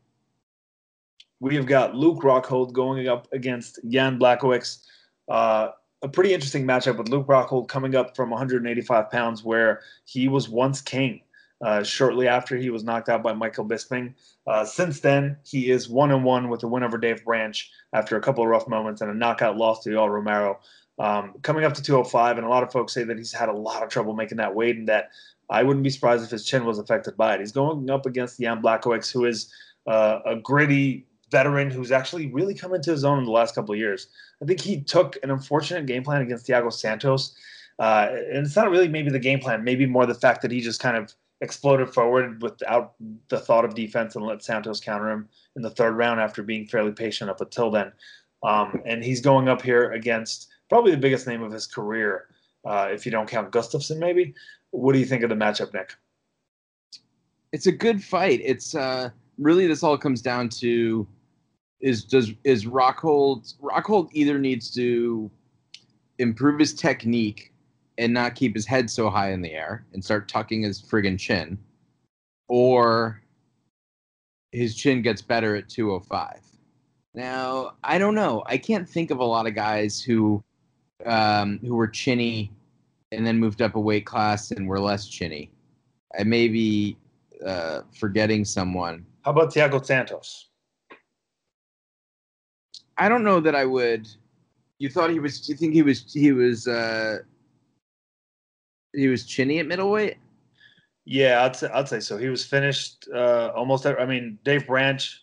[1.41, 4.85] We have got Luke Rockhold going up against Jan Blachowicz.
[5.29, 5.71] Uh,
[6.03, 10.49] a pretty interesting matchup with Luke Rockhold coming up from 185 pounds, where he was
[10.49, 11.21] once king.
[11.65, 14.13] Uh, shortly after he was knocked out by Michael Bisping.
[14.47, 18.17] Uh, since then, he is one and one with a win over Dave Branch after
[18.17, 20.61] a couple of rough moments and a knockout loss to Yoel Romero.
[20.99, 23.53] Um, coming up to 205, and a lot of folks say that he's had a
[23.53, 25.11] lot of trouble making that weight, and that
[25.51, 27.41] I wouldn't be surprised if his chin was affected by it.
[27.41, 29.53] He's going up against Jan Blachowicz, who is
[29.87, 33.73] uh, a gritty veteran who's actually really come into his own in the last couple
[33.73, 34.09] of years.
[34.43, 37.35] I think he took an unfortunate game plan against Thiago Santos.
[37.79, 40.61] Uh, and it's not really maybe the game plan, maybe more the fact that he
[40.61, 42.95] just kind of exploded forward without
[43.29, 46.67] the thought of defense and let Santos counter him in the third round after being
[46.67, 47.93] fairly patient up until then.
[48.45, 52.27] Um, and he's going up here against probably the biggest name of his career,
[52.65, 54.35] uh, if you don't count Gustafsson, maybe.
[54.73, 55.95] What do you think of the matchup, Nick?
[57.53, 58.41] It's a good fight.
[58.43, 61.07] It's uh, really this all comes down to
[61.79, 65.31] is does is Rockhold Rockhold either needs to
[66.19, 67.53] improve his technique
[67.99, 71.21] and not keep his head so high in the air and start tucking his friggin'
[71.21, 71.57] chin,
[72.49, 73.23] or
[74.51, 76.41] his chin gets better at 205.
[77.15, 78.43] Now, I don't know.
[78.47, 80.43] I can't think of a lot of guys who
[81.05, 82.51] um, who were chinny
[83.13, 85.51] and then moved up a weight class and were less chinny.
[86.19, 86.97] I may be
[87.45, 89.05] uh, forgetting someone.
[89.23, 90.49] How about Thiago Santos?
[92.97, 94.09] I don't know that I would.
[94.79, 95.41] You thought he was?
[95.41, 96.13] Do you think he was?
[96.13, 96.69] He was.
[96.69, 97.19] Uh,
[98.93, 100.17] he was chinny at middleweight.
[101.05, 102.17] Yeah, I'd say, I'd say so.
[102.17, 103.87] He was finished uh, almost.
[103.87, 105.23] I mean, Dave Branch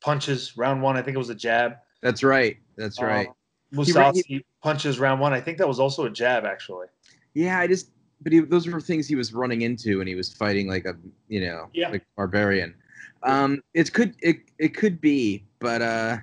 [0.00, 0.96] punches round one.
[0.96, 1.76] I think it was a jab.
[2.02, 2.56] That's right.
[2.76, 3.28] That's right.
[3.74, 5.32] Uh, Mousasi punches round one.
[5.32, 6.86] I think that was also a jab, actually.
[7.34, 7.90] Yeah, I just.
[8.22, 10.96] But he, those were things he was running into, and he was fighting like a
[11.28, 11.90] you know Yeah.
[11.90, 12.74] like barbarian.
[13.22, 16.18] Um, it could it it could be, but uh,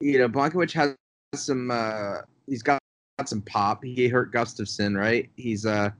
[0.00, 0.96] you know, Blachowicz has
[1.34, 1.70] some.
[1.70, 2.80] Uh, he's got,
[3.18, 3.84] got some pop.
[3.84, 5.28] He hurt Gustafsson, right?
[5.36, 5.90] He's uh,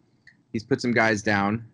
[0.53, 1.67] he's put some guys down.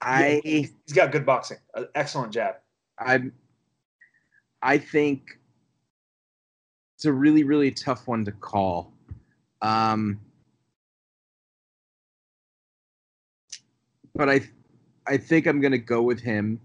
[0.00, 1.58] I He's got good boxing.
[1.74, 2.56] Uh, excellent jab.
[2.98, 3.30] I
[4.62, 5.38] I think
[7.02, 8.92] it's a really really tough one to call.
[9.60, 10.20] Um,
[14.14, 14.42] but I
[15.08, 16.60] I think I'm gonna go with him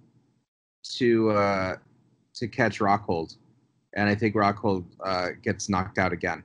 [0.98, 1.76] to uh,
[2.36, 3.36] to catch Rockhold,
[3.96, 6.44] and I think Rockhold uh, gets knocked out again.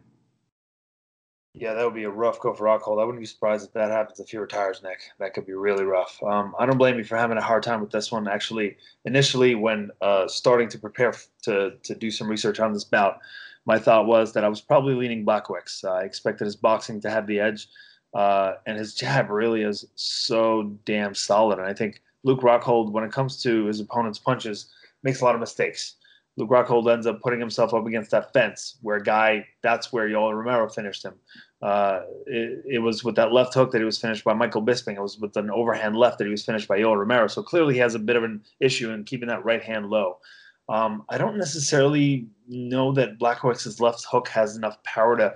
[1.53, 2.99] Yeah, that would be a rough go for Rockhold.
[2.99, 5.01] I wouldn't be surprised if that happens if he retires, Nick.
[5.19, 6.19] That could be really rough.
[6.23, 8.27] Um, I don't blame you for having a hard time with this one.
[8.27, 11.13] Actually, initially, when uh, starting to prepare
[11.43, 13.21] to to do some research on this bout,
[13.67, 15.85] my thought was that I was probably leaning Blachowicz.
[15.85, 17.69] I expected his boxing to have the edge,
[18.15, 21.59] uh, and his jab really is so damn solid.
[21.59, 24.71] And I think Luke Rockhold, when it comes to his opponent's punches,
[25.03, 25.97] makes a lot of mistakes.
[26.37, 30.09] Luke Rockhold ends up putting himself up against that fence where a guy, that's where
[30.09, 31.15] Yoel Romero finished him.
[31.61, 34.97] Uh, it, it was with that left hook that he was finished by Michael Bisping.
[34.97, 37.27] It was with an overhand left that he was finished by Yoel Romero.
[37.27, 40.19] So clearly he has a bit of an issue in keeping that right hand low.
[40.69, 45.35] Um, I don't necessarily know that Blachowicz' left hook has enough power to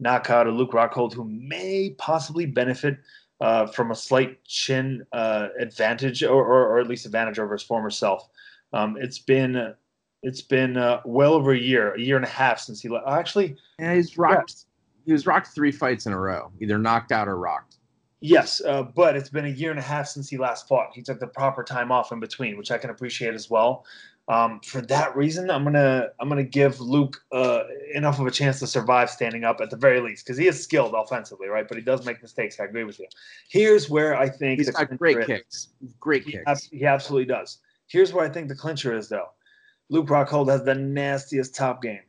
[0.00, 2.98] knock out a Luke Rockhold who may possibly benefit
[3.40, 7.62] uh, from a slight chin uh, advantage or, or, or, at least advantage over his
[7.62, 8.28] former self.
[8.72, 9.74] Um, it's been
[10.22, 13.08] it's been uh, well over a year, a year and a half since he left.
[13.08, 14.66] Actually, Yeah, he's rocked.
[15.04, 17.78] He was rocked three fights in a row, either knocked out or rocked.
[18.20, 20.90] yes, uh, but it's been a year and a half since he last fought.
[20.94, 23.84] He took the proper time off in between, which I can appreciate as well.
[24.28, 27.62] Um, for that reason, I'm gonna I'm gonna give Luke uh,
[27.92, 30.62] enough of a chance to survive standing up at the very least because he is
[30.62, 31.66] skilled offensively, right?
[31.66, 32.60] But he does make mistakes.
[32.60, 33.06] I agree with you.
[33.48, 35.26] Here's where I think he's got great is.
[35.26, 35.68] kicks.
[35.98, 36.44] Great He, kicks.
[36.46, 37.58] abs- he absolutely does.
[37.88, 39.28] Here's where I think the clincher is, though.
[39.90, 42.00] Luke Rockhold has the nastiest top game.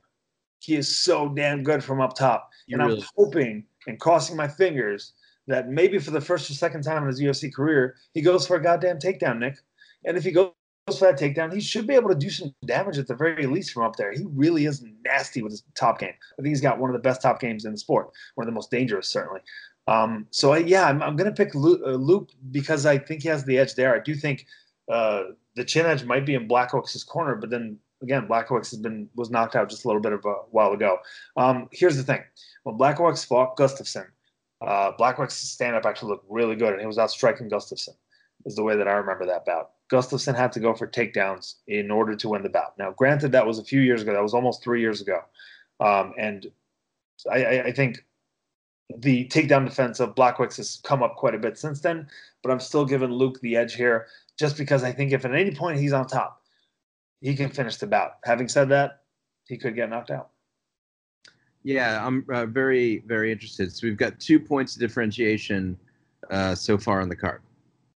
[0.60, 4.38] He is so damn good from up top, He and really I'm hoping and crossing
[4.38, 5.14] my fingers
[5.48, 8.56] that maybe for the first or second time in his UFC career, he goes for
[8.56, 9.58] a goddamn takedown, Nick.
[10.06, 10.52] And if he goes
[10.92, 13.72] for that takedown, he should be able to do some damage at the very least
[13.72, 14.12] from up there.
[14.12, 16.14] He really is nasty with his top game.
[16.38, 18.52] I think he's got one of the best top games in the sport, one of
[18.52, 19.42] the most dangerous, certainly.
[19.88, 23.30] Um, so I, yeah, I'm, I'm going to pick Luke, uh, because I think he
[23.30, 23.96] has the edge there.
[23.96, 24.46] I do think
[24.92, 25.24] uh,
[25.56, 29.30] the chin edge might be in Blachowicz' corner, but then again, Blachowicz has been was
[29.30, 30.98] knocked out just a little bit of a while ago.
[31.38, 32.22] Um, here's the thing:
[32.64, 34.08] when Blachowicz fought Gustafsson,
[34.62, 37.96] uh, Blachowicz' stand up actually looked really good, and he was out striking Gustafsson.
[38.46, 39.72] Is the way that I remember that bout.
[39.92, 42.78] Gustafsson had to go for takedowns in order to win the bout.
[42.78, 44.14] Now, granted, that was a few years ago.
[44.14, 45.22] That was almost three years ago,
[45.80, 46.48] um, and
[47.32, 48.04] I, I, think
[48.98, 52.08] the takedown defense of Blachowicz has come up quite a bit since then.
[52.42, 54.08] But I'm still giving Luke the edge here,
[54.38, 56.42] just because I think if at any point he's on top,
[57.22, 58.18] he can finish the bout.
[58.24, 59.04] Having said that,
[59.48, 60.30] he could get knocked out.
[61.64, 63.74] Yeah, I'm uh, very, very interested.
[63.74, 65.78] So we've got two points of differentiation
[66.30, 67.42] uh, so far on the card.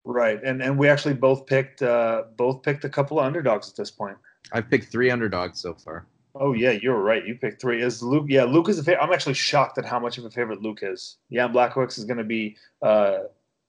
[0.06, 3.76] Right, and and we actually both picked uh, both picked a couple of underdogs at
[3.76, 4.18] this point.
[4.51, 6.06] I've picked three underdogs so far.
[6.36, 7.26] Oh yeah, you're right.
[7.26, 7.82] You picked three.
[7.82, 8.26] Is Luke?
[8.28, 9.03] Yeah, Luke is a favorite.
[9.03, 11.18] I'm actually shocked at how much of a favorite Luke is.
[11.30, 13.20] Yeah, Blachowicz is going to be uh,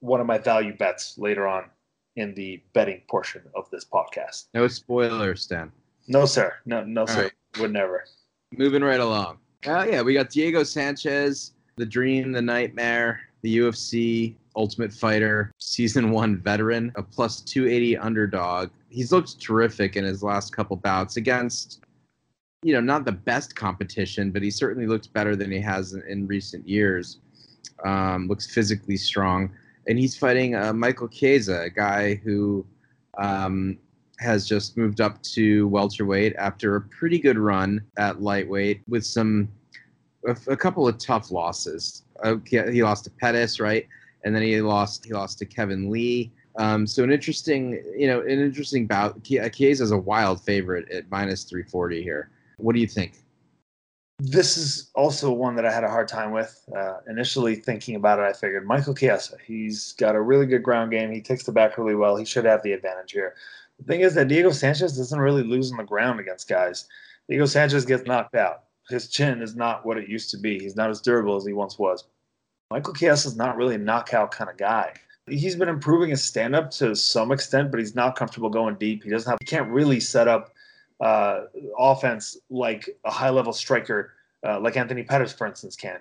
[0.00, 1.70] one of my value bets later on
[2.16, 4.46] in the betting portion of this podcast.
[4.52, 5.70] No spoilers, Stan.
[6.08, 7.32] No sir, no no sir, right.
[7.60, 8.04] would never.
[8.52, 9.38] Moving right along.
[9.66, 16.10] Oh yeah, we got Diego Sanchez, the dream, the nightmare, the UFC Ultimate Fighter season
[16.12, 18.70] one veteran, a plus 280 underdog.
[18.88, 21.80] He's looked terrific in his last couple bouts against,
[22.62, 26.02] you know, not the best competition, but he certainly looks better than he has in,
[26.08, 27.18] in recent years.
[27.84, 29.50] Um, looks physically strong,
[29.86, 32.64] and he's fighting uh, Michael Chiesa, a guy who
[33.18, 33.78] um,
[34.18, 39.48] has just moved up to welterweight after a pretty good run at lightweight with some
[40.26, 42.02] a, a couple of tough losses.
[42.22, 43.86] Uh, he, lost to Pettis, right?
[44.24, 46.32] And then he lost he lost to Kevin Lee.
[46.58, 49.22] Um, so an interesting, you know, an interesting bout.
[49.24, 52.30] Chiesa is a wild favorite at minus 340 here.
[52.56, 53.22] What do you think?
[54.18, 56.58] This is also one that I had a hard time with.
[56.74, 59.36] Uh, initially thinking about it, I figured Michael Chiesa.
[59.46, 61.12] He's got a really good ground game.
[61.12, 62.16] He takes the back really well.
[62.16, 63.34] He should have the advantage here.
[63.78, 66.88] The thing is that Diego Sanchez doesn't really lose on the ground against guys.
[67.28, 68.64] Diego Sanchez gets knocked out.
[68.88, 70.58] His chin is not what it used to be.
[70.58, 72.04] He's not as durable as he once was.
[72.70, 74.92] Michael Chiesa is not really a knockout kind of guy.
[75.28, 79.02] He's been improving his stand up to some extent, but he's not comfortable going deep.
[79.02, 79.38] He doesn't have.
[79.40, 80.52] He can't really set up
[81.00, 81.42] uh,
[81.76, 84.12] offense like a high level striker
[84.46, 85.98] uh, like Anthony Pettis, for instance, can.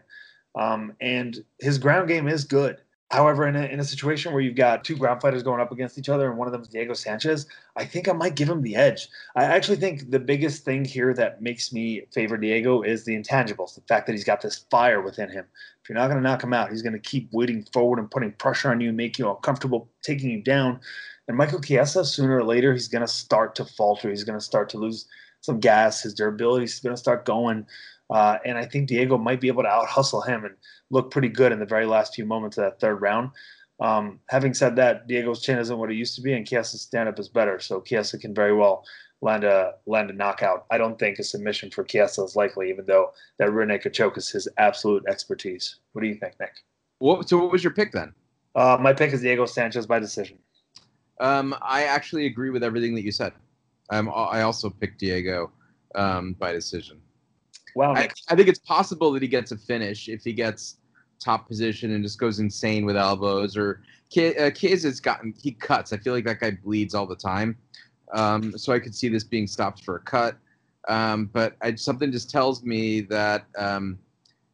[0.55, 2.81] Um, and his ground game is good.
[3.15, 5.97] However, in a, in a situation where you've got two ground fighters going up against
[5.97, 7.47] each other and one of them is Diego Sanchez,
[7.77, 9.07] I think I might give him the edge.
[9.37, 13.73] I actually think the biggest thing here that makes me favor Diego is the intangibles,
[13.73, 15.45] the fact that he's got this fire within him.
[15.81, 18.11] If you're not going to knock him out, he's going to keep wading forward and
[18.11, 20.81] putting pressure on you, make you uncomfortable, taking you down.
[21.29, 24.09] And Michael Chiesa, sooner or later, he's going to start to falter.
[24.09, 25.07] He's going to start to lose
[25.39, 26.01] some gas.
[26.01, 27.65] His durability is going to start going.
[28.09, 30.55] Uh, and I think Diego might be able to out hustle him and
[30.89, 33.31] look pretty good in the very last few moments of that third round.
[33.79, 37.09] Um, having said that, Diego's chin isn't what it used to be, and Chiesa's stand
[37.09, 37.59] up is better.
[37.59, 38.85] So Chiesa can very well
[39.21, 40.65] land a land a knockout.
[40.71, 44.17] I don't think a submission for Chiesa is likely, even though that rear naked choke
[44.17, 45.77] is his absolute expertise.
[45.93, 46.53] What do you think, Nick?
[46.99, 48.13] What, so what was your pick then?
[48.55, 50.37] Uh, my pick is Diego Sanchez by decision.
[51.19, 53.33] Um, I actually agree with everything that you said.
[53.89, 55.51] Um, I also picked Diego
[55.95, 57.01] um, by decision.
[57.75, 60.77] Wow, I, I, think it's possible that he gets a finish if he gets
[61.19, 63.57] top position and just goes insane with elbows.
[63.57, 63.81] Or
[64.17, 65.91] uh, has gotten he cuts.
[65.91, 67.57] I feel like that guy bleeds all the time.
[68.13, 70.37] Um, so I could see this being stopped for a cut.
[70.87, 73.97] Um, but I, something just tells me that um,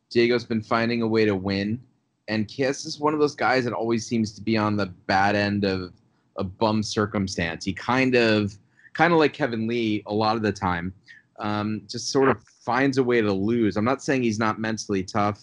[0.09, 1.80] Diego's been finding a way to win,
[2.28, 5.36] and Kiss is one of those guys that always seems to be on the bad
[5.36, 5.93] end of
[6.38, 7.65] a bum circumstance.
[7.65, 8.57] He kind of,
[8.93, 10.93] kind of like Kevin Lee, a lot of the time,
[11.41, 13.75] um, just sort of finds a way to lose.
[13.75, 15.41] I'm not saying he's not mentally tough.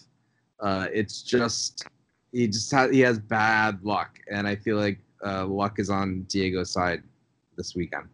[0.59, 1.85] Uh, it's just
[2.31, 6.23] he just has he has bad luck, and I feel like uh, luck is on
[6.23, 7.03] Diego's side
[7.57, 8.05] this weekend.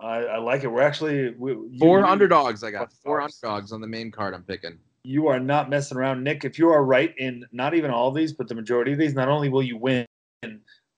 [0.00, 0.68] I, I like it.
[0.68, 2.62] We're actually we, you, four underdogs.
[2.62, 4.34] I got four underdogs on the main card.
[4.34, 4.78] I'm picking.
[5.04, 6.44] You are not messing around, Nick.
[6.44, 9.28] If you are right in not even all these, but the majority of these, not
[9.28, 10.06] only will you win,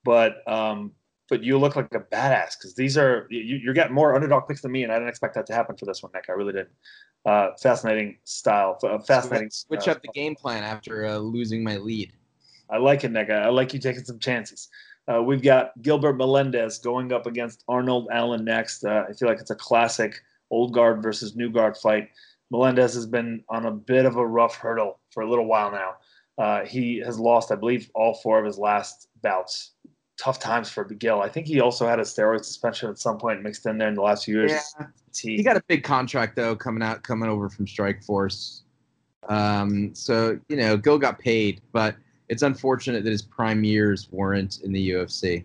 [0.03, 0.91] but um,
[1.31, 4.61] but you look like a badass because these are you, you're getting more underdog picks
[4.61, 6.25] than me, and I didn't expect that to happen for this one, Nick.
[6.27, 6.75] I really didn't.
[7.25, 9.49] Uh, fascinating style, uh, fascinating.
[9.49, 12.11] Switch uh, up the game plan after uh, losing my lead.
[12.69, 13.29] I like it, Nick.
[13.29, 14.67] I, I like you taking some chances.
[15.07, 18.83] Uh, we've got Gilbert Melendez going up against Arnold Allen next.
[18.83, 22.09] Uh, I feel like it's a classic old guard versus new guard fight.
[22.51, 25.93] Melendez has been on a bit of a rough hurdle for a little while now.
[26.37, 29.71] Uh, he has lost, I believe, all four of his last bouts
[30.21, 31.21] tough times for Miguel.
[31.21, 33.95] I think he also had a steroid suspension at some point mixed in there in
[33.95, 34.51] the last few years.
[34.51, 34.87] Yeah.
[35.15, 38.61] He, he got a big contract though coming out coming over from Strikeforce.
[39.29, 41.95] Um, so you know, Gil got paid, but
[42.29, 45.43] it's unfortunate that his prime years weren't in the UFC.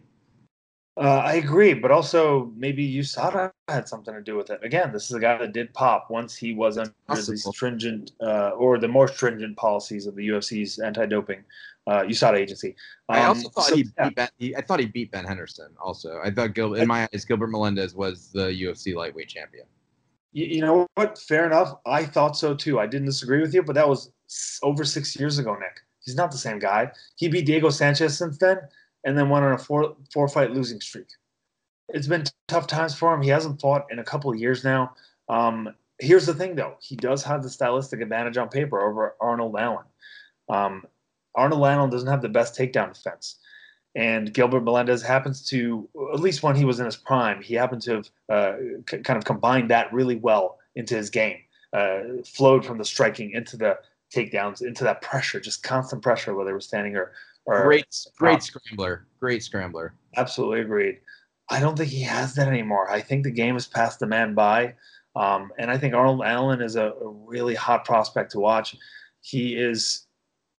[0.99, 4.61] Uh, I agree, but also maybe USADA had something to do with it.
[4.63, 7.33] Again, this is a guy that did pop once he was under Possible.
[7.33, 11.45] the stringent uh, or the more stringent policies of the UFC's anti-doping
[11.87, 12.75] uh, USADA agency.
[13.09, 14.09] Um, I also thought so, he, yeah.
[14.09, 15.69] beat ben, he, I thought he beat Ben Henderson.
[15.81, 19.67] Also, I thought Gil, in my eyes, Gilbert Melendez was the UFC lightweight champion.
[20.33, 21.19] You, you know what?
[21.19, 21.75] Fair enough.
[21.87, 22.81] I thought so too.
[22.81, 24.11] I didn't disagree with you, but that was
[24.63, 25.81] over six years ago, Nick.
[26.05, 26.91] He's not the same guy.
[27.17, 28.59] He beat Diego Sanchez since then,
[29.05, 31.09] and then went on a four four fight losing streak.
[31.89, 33.23] It's been tough times for him.
[33.23, 34.95] He hasn't fought in a couple of years now.
[35.29, 36.77] Um, here's the thing, though.
[36.81, 39.85] He does have the stylistic advantage on paper over Arnold Allen.
[40.49, 40.85] Um,
[41.37, 43.39] Arnold Allen doesn't have the best takedown defense.
[43.95, 47.83] And Gilbert Melendez happens to, at least when he was in his prime, he happened
[47.83, 48.53] to have uh,
[48.91, 51.39] c- kind of combined that really well into his game.
[51.73, 53.79] Uh, flowed from the striking into the
[54.15, 57.13] takedowns, into that pressure, just constant pressure, whether he was standing or.
[57.47, 57.87] or great,
[58.19, 59.07] great scrambler.
[59.19, 59.95] Great scrambler.
[60.17, 61.01] Absolutely agreed.
[61.49, 62.91] I don't think he has that anymore.
[62.91, 64.75] I think the game has passed the man by.
[65.15, 68.77] Um, and I think Arnold Allen is a, a really hot prospect to watch.
[69.23, 70.06] He is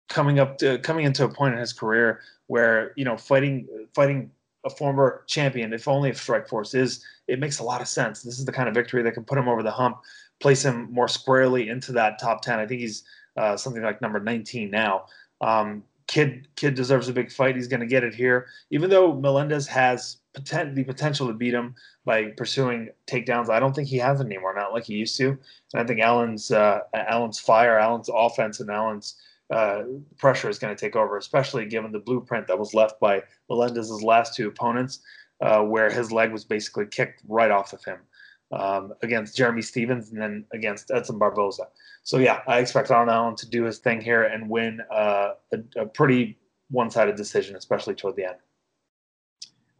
[0.07, 4.31] coming up to coming into a point in his career where you know fighting fighting
[4.65, 8.21] a former champion, if only if Strikeforce is, it makes a lot of sense.
[8.21, 9.99] This is the kind of victory that can put him over the hump,
[10.39, 12.59] place him more squarely into that top ten.
[12.59, 13.03] I think he's
[13.37, 15.05] uh, something like number 19 now.
[15.41, 17.55] Um, kid, kid deserves a big fight.
[17.55, 21.53] He's going to get it here, even though Melendez has poten- the potential to beat
[21.53, 23.49] him by pursuing takedowns.
[23.49, 25.37] I don't think he has anymore, not like he used to.
[25.73, 29.15] And I think Allen's uh, Allen's fire, Allen's offense, and Allen's
[29.49, 29.83] uh,
[30.17, 34.03] pressure is going to take over, especially given the blueprint that was left by Melendez's
[34.03, 34.99] last two opponents,
[35.41, 37.99] uh, where his leg was basically kicked right off of him
[38.51, 41.67] um, against Jeremy Stephens and then against Edson Barboza.
[42.03, 45.81] So yeah, I expect Arnold Allen to do his thing here and win uh, a,
[45.81, 46.37] a, pretty
[46.69, 48.37] one-sided decision, especially toward the end.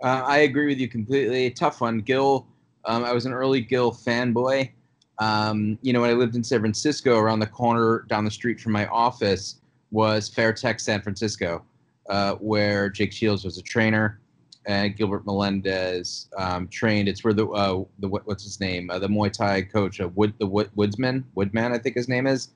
[0.04, 1.50] Uh, I agree with you completely.
[1.52, 2.48] Tough one, Gil.
[2.86, 4.72] Um, I was an early Gil fanboy.
[5.20, 8.60] Um, you know, when I lived in San Francisco, around the corner down the street
[8.60, 9.62] from my office
[9.92, 11.64] was Fairtex San Francisco,
[12.10, 14.20] uh, where Jake Shields was a trainer
[14.68, 17.08] and Gilbert Melendez um, trained.
[17.08, 20.34] It's where the uh, the what's his name, uh, the Muay Thai coach, uh, Wood
[20.40, 22.50] the Wood, Woodsman, Woodman, I think his name is,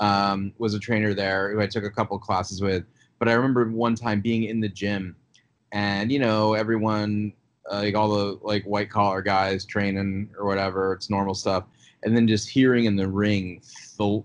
[0.00, 2.84] um, was a trainer there who I took a couple classes with.
[3.18, 5.14] But I remember one time being in the gym,
[5.70, 7.32] and you know everyone,
[7.70, 11.64] uh, like all the like white collar guys training or whatever, it's normal stuff,
[12.04, 13.62] and then just hearing in the ring
[13.98, 14.22] the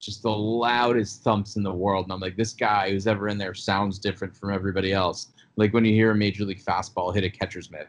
[0.00, 3.38] just the loudest thumps in the world, and I'm like, this guy who's ever in
[3.38, 7.24] there sounds different from everybody else like when you hear a major league fastball hit
[7.24, 7.88] a catcher's mitt,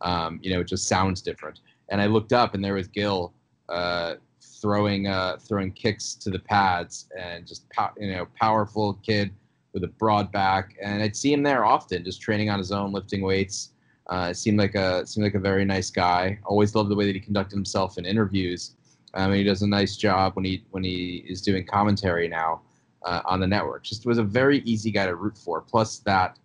[0.00, 1.60] um, you know, it just sounds different.
[1.90, 3.32] And I looked up, and there was Gil
[3.68, 7.66] uh, throwing uh, throwing kicks to the pads, and just
[7.98, 9.32] you know, powerful kid
[9.72, 10.76] with a broad back.
[10.82, 13.70] And I'd see him there often, just training on his own, lifting weights.
[14.08, 16.38] Uh, seemed like a seemed like a very nice guy.
[16.44, 18.76] Always loved the way that he conducted himself in interviews.
[19.14, 22.62] Um, and he does a nice job when he when he is doing commentary now
[23.04, 23.84] uh, on the network.
[23.84, 25.60] Just was a very easy guy to root for.
[25.60, 26.38] Plus that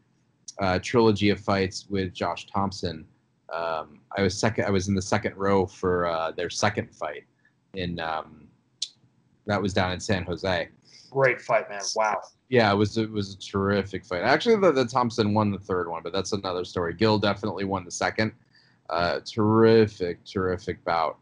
[0.60, 3.06] uh, trilogy of fights with Josh Thomson.
[3.54, 4.66] Um, I was second.
[4.66, 7.24] I was in the second row for uh, their second fight,
[7.74, 8.48] in um,
[9.48, 10.70] that was down in San Jose.
[11.10, 11.82] Great fight, man!
[11.96, 12.22] Wow.
[12.50, 14.24] Yeah, it was it was a terrific fight.
[14.24, 16.94] Actually, the, the Thomson won the third one, but that's another story.
[16.94, 18.32] Gil definitely won the second.
[18.90, 21.20] Uh, terrific, terrific bout.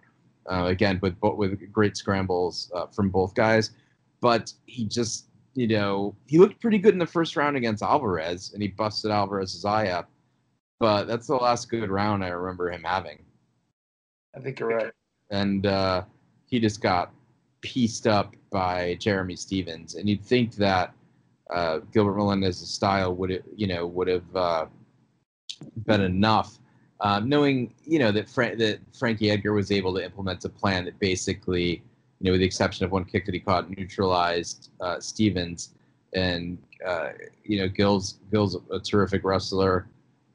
[0.49, 3.71] Uh, again, with with great scrambles uh, from both guys,
[4.21, 8.51] but he just you know, he looked pretty good in the first round against Alvarez,
[8.53, 10.07] and he busted Alvarez's eye up.
[10.79, 13.23] But that's the last good round I remember him having.
[14.35, 14.91] I think you're right.
[15.31, 16.03] And uh,
[16.45, 17.11] he just got
[17.61, 20.93] pieced up by Jeremy Stephens, and you'd think that
[21.53, 24.65] uh, Gilbert Melendez's style would, you know, would have uh,
[25.85, 26.59] been enough.
[26.99, 30.85] Um, knowing, you know, that Fra- that Frankie Edgar was able to implement a plan
[30.85, 31.83] that basically
[32.19, 35.73] you know, with the exception of one kick that he caught, neutralized uh, Stephens.
[36.13, 37.09] And uh,
[37.43, 39.87] you know, Gil's Gil's a terrific wrestler,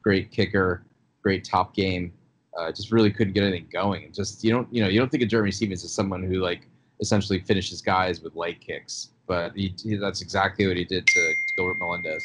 [0.03, 0.85] great kicker,
[1.23, 2.13] great top game.
[2.57, 4.13] Uh, just really couldn't get anything going.
[4.13, 6.69] Just you don't you know you don't think of Jeremy Stephens as someone who like
[7.01, 11.35] essentially finishes guys with leg kicks, but he, he, that's exactly what he did to
[11.57, 12.25] Gilbert Melendez.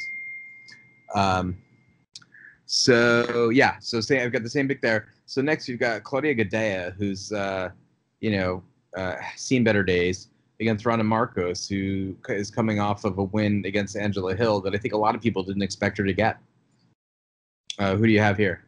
[1.15, 1.57] Um,
[2.65, 5.07] so yeah, so I've got the same pick there.
[5.25, 7.69] So next we've got Claudia Gadelha, who's uh,
[8.19, 8.63] you know
[8.95, 10.27] uh, seen better days
[10.59, 14.77] against Randa Markos, who is coming off of a win against Angela Hill that I
[14.77, 16.37] think a lot of people didn't expect her to get.
[17.79, 18.63] Uh, who do you have here?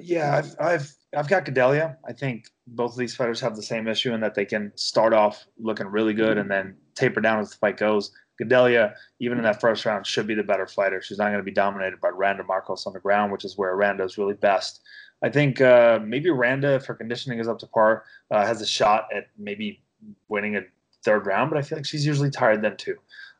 [0.00, 1.96] Yeah, I've, I've I've got Gadelha.
[2.06, 5.12] I think both of these fighters have the same issue in that they can start
[5.12, 8.12] off looking really good and then taper down as the fight goes.
[8.40, 11.00] Gadelha, even in that first round, should be the better fighter.
[11.00, 13.76] She's not going to be dominated by Randa Markos on the ground, which is where
[13.76, 14.80] Randa is really best.
[15.22, 18.66] I think uh, maybe Randa, if her conditioning is up to par, uh, has a
[18.66, 19.80] shot at maybe
[20.28, 20.62] winning a
[21.04, 22.96] third round, but I feel like she's usually tired then too.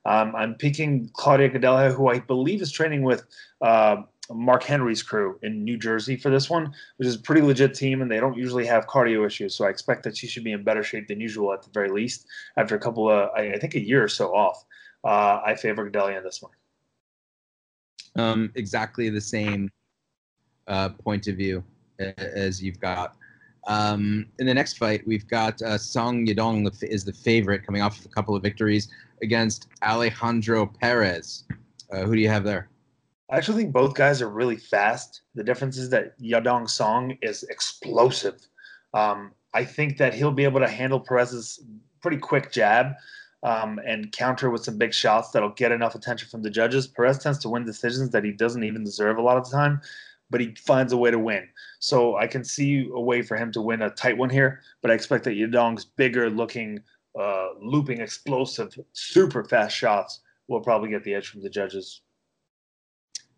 [0.06, 3.24] Um, I'm picking Claudia Gadelha, who I believe is training with
[3.62, 3.96] uh,
[4.30, 8.00] Mark Henry's crew in New Jersey for this one, which is a pretty legit team,
[8.00, 9.54] and they don't usually have cardio issues.
[9.54, 11.90] So I expect that she should be in better shape than usual at the very
[11.90, 14.64] least after a couple of, I, think, a year or so off.
[15.04, 16.52] Uh, I favor Gadelha in this one.
[18.16, 19.70] Um, exactly the same
[20.68, 21.62] uh, point of view
[21.98, 23.16] as you've got.
[23.66, 27.98] Um, in the next fight, we've got uh, Song Yadong is the favorite, coming off
[27.98, 28.88] of a couple of victories
[29.22, 31.44] against Alejandro Perez.
[31.90, 32.68] Uh, who do you have there?
[33.30, 35.22] I actually think both guys are really fast.
[35.34, 38.46] The difference is that Yadong Song is explosive.
[38.92, 41.64] Um, I think that he'll be able to handle Perez's
[42.02, 42.92] pretty quick jab
[43.42, 46.86] um, and counter with some big shots that'll get enough attention from the judges.
[46.86, 49.80] Perez tends to win decisions that he doesn't even deserve a lot of the time
[50.30, 51.48] but he finds a way to win.
[51.78, 54.90] So I can see a way for him to win a tight one here, but
[54.90, 56.80] I expect that Yadong's bigger looking,
[57.18, 62.00] uh, looping, explosive, super fast shots will probably get the edge from the judges.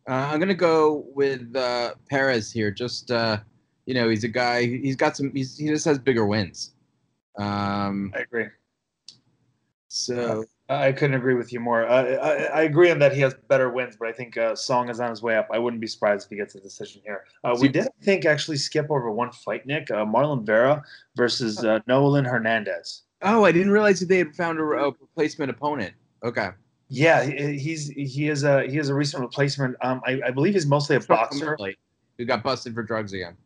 [0.08, 2.70] Uh, I'm gonna go with uh, Perez here.
[2.70, 3.38] Just uh,
[3.86, 4.66] you know, he's a guy.
[4.66, 5.32] He's got some.
[5.32, 6.72] He's, he just has bigger wins.
[7.38, 8.46] Um, I agree.
[9.88, 11.86] So I couldn't agree with you more.
[11.86, 14.88] Uh, I, I, agree on that he has better wins, but I think uh, Song
[14.88, 15.48] is on his way up.
[15.52, 17.24] I wouldn't be surprised if he gets a decision here.
[17.44, 19.90] Uh, we did, I think, actually skip over one fight, Nick.
[19.90, 20.82] Uh, Marlon Vera
[21.16, 23.02] versus uh, Nohelin Hernandez.
[23.22, 25.94] Oh, I didn't realize that they had found a, a replacement opponent.
[26.24, 26.50] Okay.
[26.88, 29.76] Yeah, he's he is a he is a recent replacement.
[29.80, 31.56] Um, I, I believe he's mostly a boxer
[32.16, 33.36] who got busted for drugs again.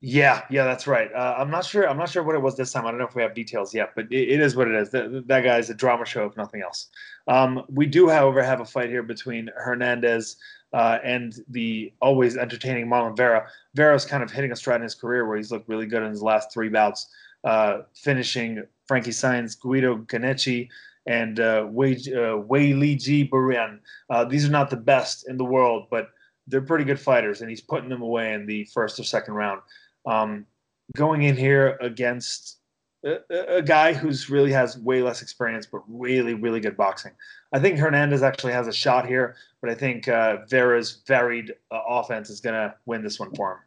[0.00, 1.10] Yeah, yeah, that's right.
[1.12, 1.88] Uh, I'm not sure.
[1.88, 2.84] I'm not sure what it was this time.
[2.84, 4.90] I don't know if we have details yet, but it, it is what it is.
[4.90, 6.88] That, that is a drama show, if nothing else.
[7.28, 10.36] Um, we do, however, have a fight here between Hernandez
[10.72, 13.48] uh, and the always entertaining Marlon Vera.
[13.74, 16.10] Vera's kind of hitting a stride in his career where he's looked really good in
[16.10, 17.08] his last three bouts,
[17.44, 20.68] uh, finishing Frankie Saenz, Guido Cannetti,
[21.06, 23.80] and uh, Wei, uh, Wuliji Buren.
[24.10, 26.10] Uh, these are not the best in the world, but
[26.46, 29.60] they're pretty good fighters, and he's putting them away in the first or second round.
[30.04, 30.46] Um,
[30.94, 32.58] going in here against
[33.04, 37.12] a, a, guy who's really has way less experience, but really, really good boxing.
[37.52, 41.80] I think Hernandez actually has a shot here, but I think uh, Vera's varied uh,
[41.88, 43.62] offense is going to win this one for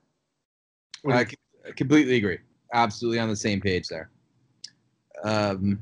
[1.03, 1.11] him.
[1.11, 2.39] I completely agree.
[2.73, 4.09] Absolutely on the same page there.
[5.23, 5.79] Um,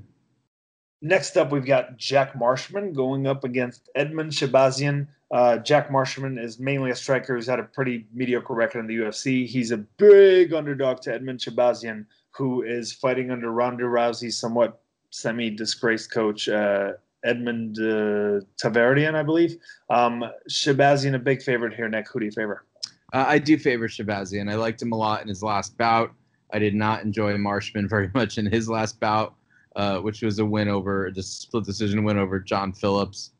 [1.02, 5.08] Next up, we've got Jack Marshman going up against Edmund Shahbazyan.
[5.32, 8.95] Uh, Jack Marshman is mainly a striker who's had a pretty mediocre record in the
[8.95, 9.45] UFC.
[9.45, 14.82] He's a big underdog to Edmund Shahbazyan, who is fighting under Ronda Rousey's somewhat
[15.12, 16.93] semi-disgraced coach, uh,
[17.24, 19.58] Edmund uh, Tarverdyan, I believe.
[19.89, 21.89] Um, Shahbazyan, a big favorite here.
[21.89, 22.66] Nick, who do you favor?
[23.14, 24.52] Uh, I do favor Shahbazyan.
[24.52, 26.12] I liked him a lot in his last bout.
[26.52, 29.36] I did not enjoy Marshman very much in his last bout,
[29.78, 33.32] uh, which was a win over, just split decision win over John Phillips.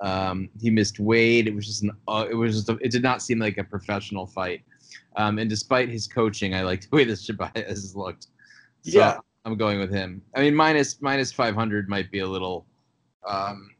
[0.00, 1.48] Um, he missed Wade.
[1.48, 1.90] It was just an.
[2.08, 2.68] Uh, it was just.
[2.70, 4.62] A, it did not seem like a professional fight.
[5.16, 8.28] Um, and despite his coaching, I like the way this has looked.
[8.82, 10.22] So yeah, I'm going with him.
[10.34, 12.66] I mean, minus minus 500 might be a little,
[13.26, 13.70] um,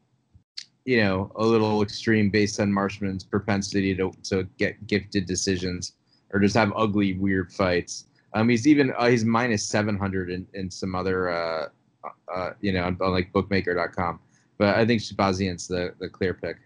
[0.83, 5.93] you know, a little extreme based on Marshman's propensity to to get gifted decisions
[6.33, 8.05] or just have ugly, weird fights.
[8.33, 11.69] Um, he's even uh, he's minus 700 in, in some other, uh,
[12.33, 14.19] uh, you know, on, on like bookmaker.com.
[14.57, 16.57] But I think Shahbazyan's the, the clear pick.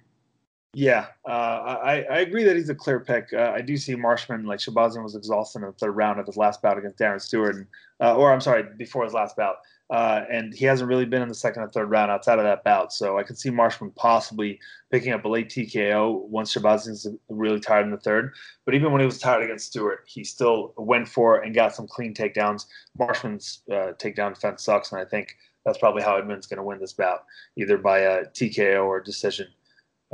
[0.74, 3.32] Yeah, uh, I, I agree that he's a clear pick.
[3.32, 6.36] Uh, I do see Marshman, like Shabazian was exhausted in the third round of his
[6.36, 7.68] last bout against Darren Stewart, and,
[8.02, 9.56] uh, or I'm sorry, before his last bout.
[9.92, 12.64] Uh, and he hasn't really been in the second or third round outside of that
[12.64, 12.92] bout.
[12.92, 14.60] So I could see Marshman possibly
[14.92, 18.34] picking up a late TKO once Shahbazyan's really tired in the third.
[18.66, 21.76] But even when he was tired against Stewart, he still went for it and got
[21.76, 22.66] some clean takedowns.
[22.98, 26.80] Marshman's uh, takedown defense sucks, and I think that's probably how Edmund's going to win
[26.80, 27.26] this bout,
[27.56, 29.48] either by a TKO or a decision,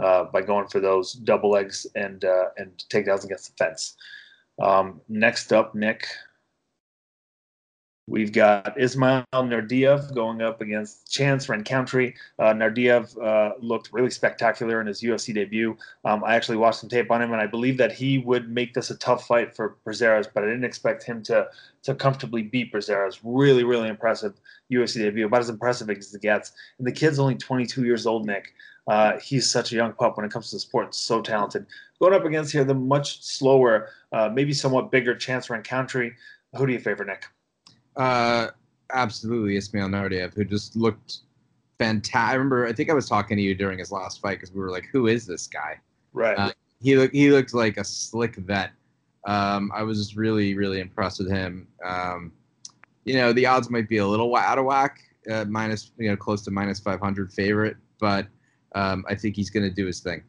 [0.01, 3.95] uh, by going for those double legs and uh, and takedowns against the fence.
[4.61, 6.07] Um, next up, Nick,
[8.07, 12.13] We've got Ismail Naurdiev going up against Chance Rencountre.
[12.39, 15.77] Uh, Naurdiev uh, looked really spectacular in his UFC debut.
[16.03, 18.73] Um, I actually watched some tape on him, and I believe that he would make
[18.73, 21.47] this a tough fight for Prazeres, but I didn't expect him to
[21.83, 23.19] to comfortably beat Prazeres.
[23.23, 24.33] Really, really impressive
[24.71, 26.51] UFC debut, about as impressive as it gets.
[26.79, 28.53] And the kid's only 22 years old, Nick.
[28.87, 31.65] Uh, he's such a young pup when it comes to the sport, so talented.
[31.99, 36.13] Going up against here, the much slower, uh, maybe somewhat bigger Chance Rencountre.
[36.55, 37.25] Who do you favor, Nick?
[37.95, 38.47] Uh,
[38.93, 41.19] absolutely, Ismail Naurdiev, who just looked
[41.79, 42.15] fantastic.
[42.15, 44.61] I remember, I think I was talking to you during his last fight because we
[44.61, 45.79] were like, "Who is this guy?"
[46.13, 46.37] Right.
[46.37, 48.71] Uh, he looked he looked like a slick vet.
[49.27, 51.67] Um, I was just really really impressed with him.
[51.85, 52.31] Um,
[53.05, 56.15] you know, the odds might be a little out of whack, uh, minus you know
[56.15, 58.27] close to minus 500 favorite, but
[58.73, 60.23] um, I think he's going to do his thing.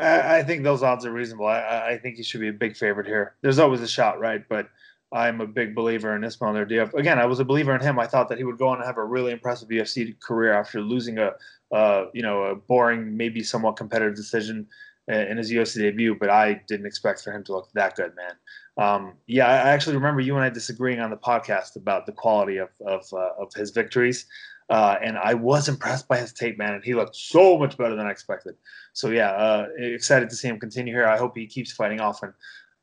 [0.00, 1.46] I, I, think those odds are reasonable.
[1.46, 3.36] I, I think he should be a big favorite here.
[3.42, 4.44] There's always a shot, right?
[4.48, 4.68] But
[5.14, 6.92] I'm a big believer in Ismail Naurdiev.
[6.94, 8.00] Again, I was a believer in him.
[8.00, 10.80] I thought that he would go on and have a really impressive UFC career after
[10.80, 11.30] losing a,
[11.72, 14.66] uh, you know, a boring, maybe somewhat competitive decision
[15.06, 16.16] in his UFC debut.
[16.18, 18.32] But I didn't expect for him to look that good, man.
[18.76, 22.56] Um, yeah, I actually remember you and I disagreeing on the podcast about the quality
[22.56, 24.26] of of, uh, of his victories.
[24.68, 27.94] Uh, and I was impressed by his tape, man, and he looked so much better
[27.94, 28.56] than I expected.
[28.94, 31.06] So yeah, uh, excited to see him continue here.
[31.06, 32.32] I hope he keeps fighting often.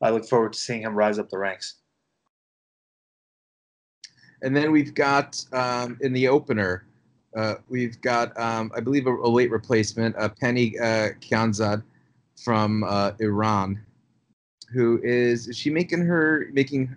[0.01, 1.80] I look forward to seeing him rise up the ranks.
[4.41, 6.85] And then we've got um, in the opener,
[7.35, 11.83] uh, we've got, um, I believe, a, a, late replacement, uh, Penny uh, Kianzad
[12.43, 13.79] from uh, Iran,
[14.73, 16.95] who is, is she making her making?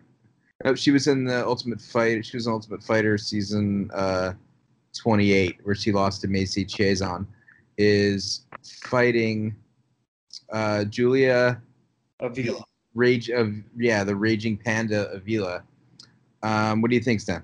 [0.65, 2.25] Oh, she was in the Ultimate Fight.
[2.25, 4.33] She was in Ultimate Fighter season uh,
[4.97, 7.27] 28, where she lost to Macy Chiasson.
[7.77, 8.47] Is
[8.85, 9.55] fighting
[10.51, 11.61] uh, Julia
[12.21, 12.65] Avila.
[12.95, 15.65] Rage of yeah, the Raging Panda Avila
[16.45, 17.43] um, what do you think, Stan?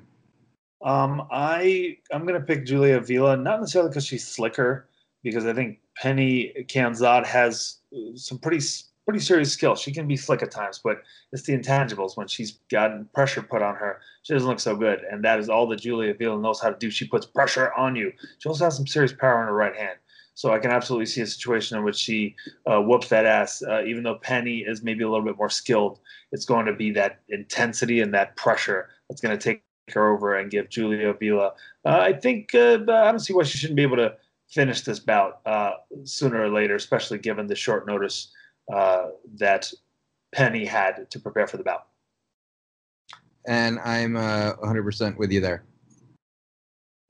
[0.82, 4.88] Um, I I'm gonna pick Julia Avila, not necessarily because she's slicker,
[5.22, 8.64] because I think Penny Kianzad has uh, some pretty
[9.06, 9.74] pretty serious skill.
[9.74, 13.62] She can be slick at times, but it's the intangibles when she's gotten pressure put
[13.62, 14.00] on her.
[14.22, 16.78] She doesn't look so good, and that is all that Julia Avila knows how to
[16.78, 16.90] do.
[16.90, 18.12] She puts pressure on you.
[18.38, 19.98] She also has some serious power in her right hand.
[20.40, 22.34] So I can absolutely see a situation in which she
[22.64, 23.62] uh, whoops that ass.
[23.62, 26.00] Uh, even though Penny is maybe a little bit more skilled,
[26.32, 29.62] it's going to be that intensity and that pressure that's going to take
[29.92, 31.52] her over and give Julia Avila.
[31.84, 34.16] Uh, I think uh, I don't see why she shouldn't be able to
[34.48, 35.72] finish this bout uh,
[36.04, 38.32] sooner or later, especially given the short notice
[38.72, 39.70] uh, that
[40.32, 41.88] Penny had to prepare for the bout.
[43.46, 45.64] And I'm 100% with you there.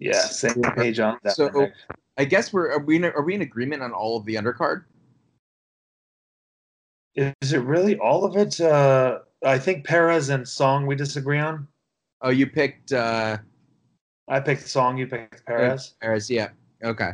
[0.01, 1.37] Yeah, same page on that.
[1.37, 1.71] So
[2.21, 4.85] I guess we're are we in, are we in agreement on all of the undercard?
[7.15, 8.61] Is it really all of it?
[8.61, 11.67] Uh, I think Perez and Song we disagree on.
[12.21, 12.93] Oh, you picked.
[12.93, 13.39] Uh,
[14.29, 14.99] I picked Song.
[14.99, 15.95] You picked Perez.
[16.03, 16.51] Perez, yeah.
[16.85, 17.13] Okay.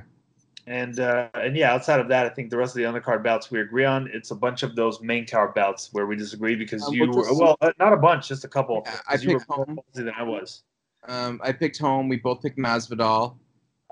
[0.67, 3.49] And uh, and yeah, outside of that, I think the rest of the undercard bouts
[3.49, 4.11] we agree on.
[4.13, 7.33] It's a bunch of those main card bouts where we disagree because um, you were
[7.33, 8.83] well, uh, not a bunch, just a couple.
[8.85, 9.79] Yeah, I picked Holm.
[9.95, 10.65] Than I was.
[11.07, 12.09] Um, I picked Holm.
[12.09, 13.37] We both picked Masvidal.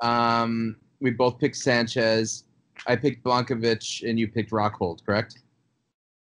[0.02, 2.44] Um, we both picked Sanchez.
[2.86, 5.38] I picked Blachowicz, and you picked Rockhold, correct?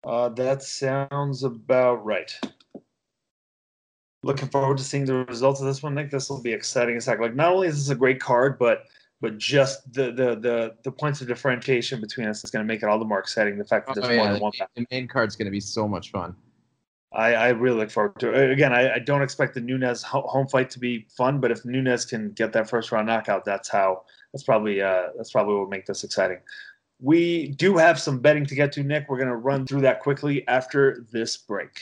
[0.04, 2.32] Uh, that sounds about right.
[4.24, 6.12] Looking forward to seeing the results of this one, Nick.
[6.12, 7.20] This will be exciting as heck.
[7.20, 8.84] Like, not only is this a great card, but
[9.20, 12.84] but just the the the, the points of differentiation between us is going to make
[12.84, 13.58] it all the more exciting.
[13.58, 14.40] The fact that there's oh, yeah.
[14.40, 14.52] one.
[14.76, 16.36] The main card's going to be so much fun.
[17.14, 18.52] I, I really look forward to it.
[18.52, 22.06] Again, I, I don't expect the Nunes Holm fight to be fun, but if Nunes
[22.06, 24.04] can get that first round knockout, that's how.
[24.34, 26.40] That's probably uh, that's probably what make this exciting.
[27.00, 29.06] We do have some betting to get to, Nick.
[29.08, 31.82] We're going to run through that quickly after this break.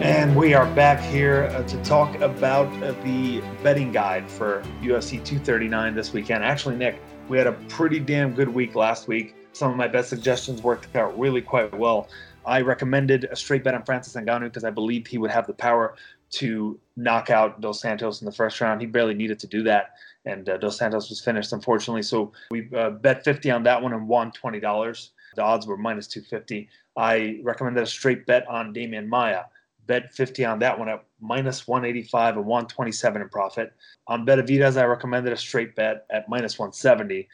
[0.00, 5.24] And we are back here uh, to talk about uh, the betting guide for UFC
[5.24, 6.44] 239 this weekend.
[6.44, 9.34] Actually, Nick, we had a pretty damn good week last week.
[9.52, 12.08] Some of my best suggestions worked out really quite well.
[12.46, 15.52] I recommended a straight bet on Francis Ngannou because I believed he would have the
[15.52, 15.96] power
[16.30, 18.80] to knock out Dos Santos in the first round.
[18.80, 19.94] He barely needed to do that,
[20.24, 22.02] and uh, Dos Santos was finished, unfortunately.
[22.02, 25.10] So we uh, bet 50 on that one and won $20.
[25.36, 26.68] The odds were minus 250.
[26.96, 29.44] I recommended a straight bet on Demian Maia.
[29.86, 33.72] bet 50 on that one at minus 185 and 127 in profit.
[34.06, 37.28] On Benavidez, I recommended a straight bet at minus 170,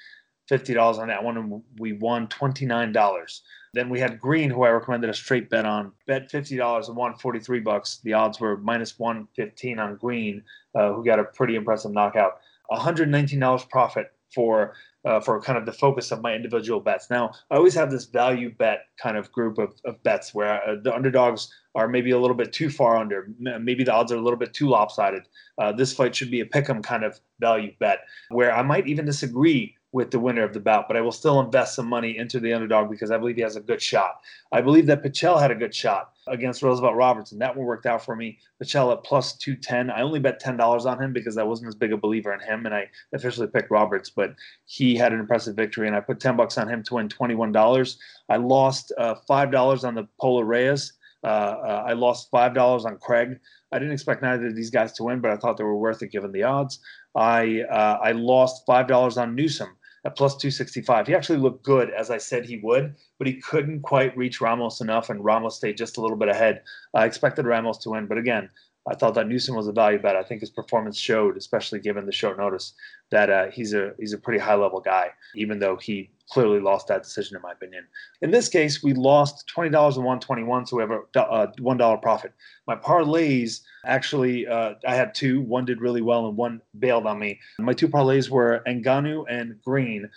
[0.50, 3.40] $50 on that one, and we won $29.
[3.74, 7.14] Then we had Green, who I recommended a straight bet on, bet $50 and won
[7.16, 8.00] 43 bucks.
[8.04, 10.42] The odds were minus 115 on Green,
[10.74, 12.40] uh, who got a pretty impressive knockout.
[12.70, 14.74] $119 profit for
[15.04, 17.10] uh, for kind of the focus of my individual bets.
[17.10, 20.76] Now, I always have this value bet kind of group of, of bets where uh,
[20.82, 23.28] the underdogs are maybe a little bit too far under.
[23.38, 25.28] Maybe the odds are a little bit too lopsided.
[25.58, 27.98] Uh, this fight should be a pick'em kind of value bet
[28.30, 31.38] where I might even disagree with the winner of the bout, but I will still
[31.38, 34.22] invest some money into the underdog because I believe he has a good shot.
[34.50, 37.38] I believe that Pichel had a good shot against Roosevelt Robertson.
[37.38, 38.40] That one worked out for me.
[38.60, 39.90] Pichel at plus 210.
[39.90, 42.66] I only bet $10 on him because I wasn't as big a believer in him,
[42.66, 44.34] and I officially picked Roberts, but
[44.66, 47.96] he had an impressive victory, and I put 10 bucks on him to win $21.
[48.28, 50.92] I lost uh, $5 on the Polo Reyes.
[51.22, 53.38] Uh, uh, I lost $5 on Craig.
[53.70, 56.02] I didn't expect neither of these guys to win, but I thought they were worth
[56.02, 56.80] it given the odds.
[57.14, 59.68] I uh, I lost five dollars on Newson
[60.04, 61.06] at plus 265.
[61.06, 64.80] He actually looked good, as I said he would, but he couldn't quite reach Ramos
[64.80, 66.62] enough, and Ramos stayed just a little bit ahead.
[66.94, 68.50] I expected Ramos to win, but again,
[68.86, 70.14] I thought that Newson was a value bet.
[70.14, 72.74] I think his performance showed, especially given the short notice,
[73.10, 76.88] that uh, he's a he's a pretty high level guy, even though he clearly lost
[76.88, 77.86] that decision, in my opinion.
[78.22, 81.20] In this case, we lost twenty dollars and one twenty one, so we have a
[81.20, 82.34] uh, one dollar profit.
[82.66, 85.40] My parlays actually, uh, I had two.
[85.40, 87.40] One did really well, and one bailed on me.
[87.58, 90.10] My two parlays were Ngannou and Green.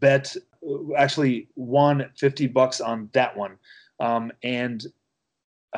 [0.00, 0.34] Bet
[0.66, 3.58] uh, actually won fifty bucks on that one,
[4.00, 4.86] um, and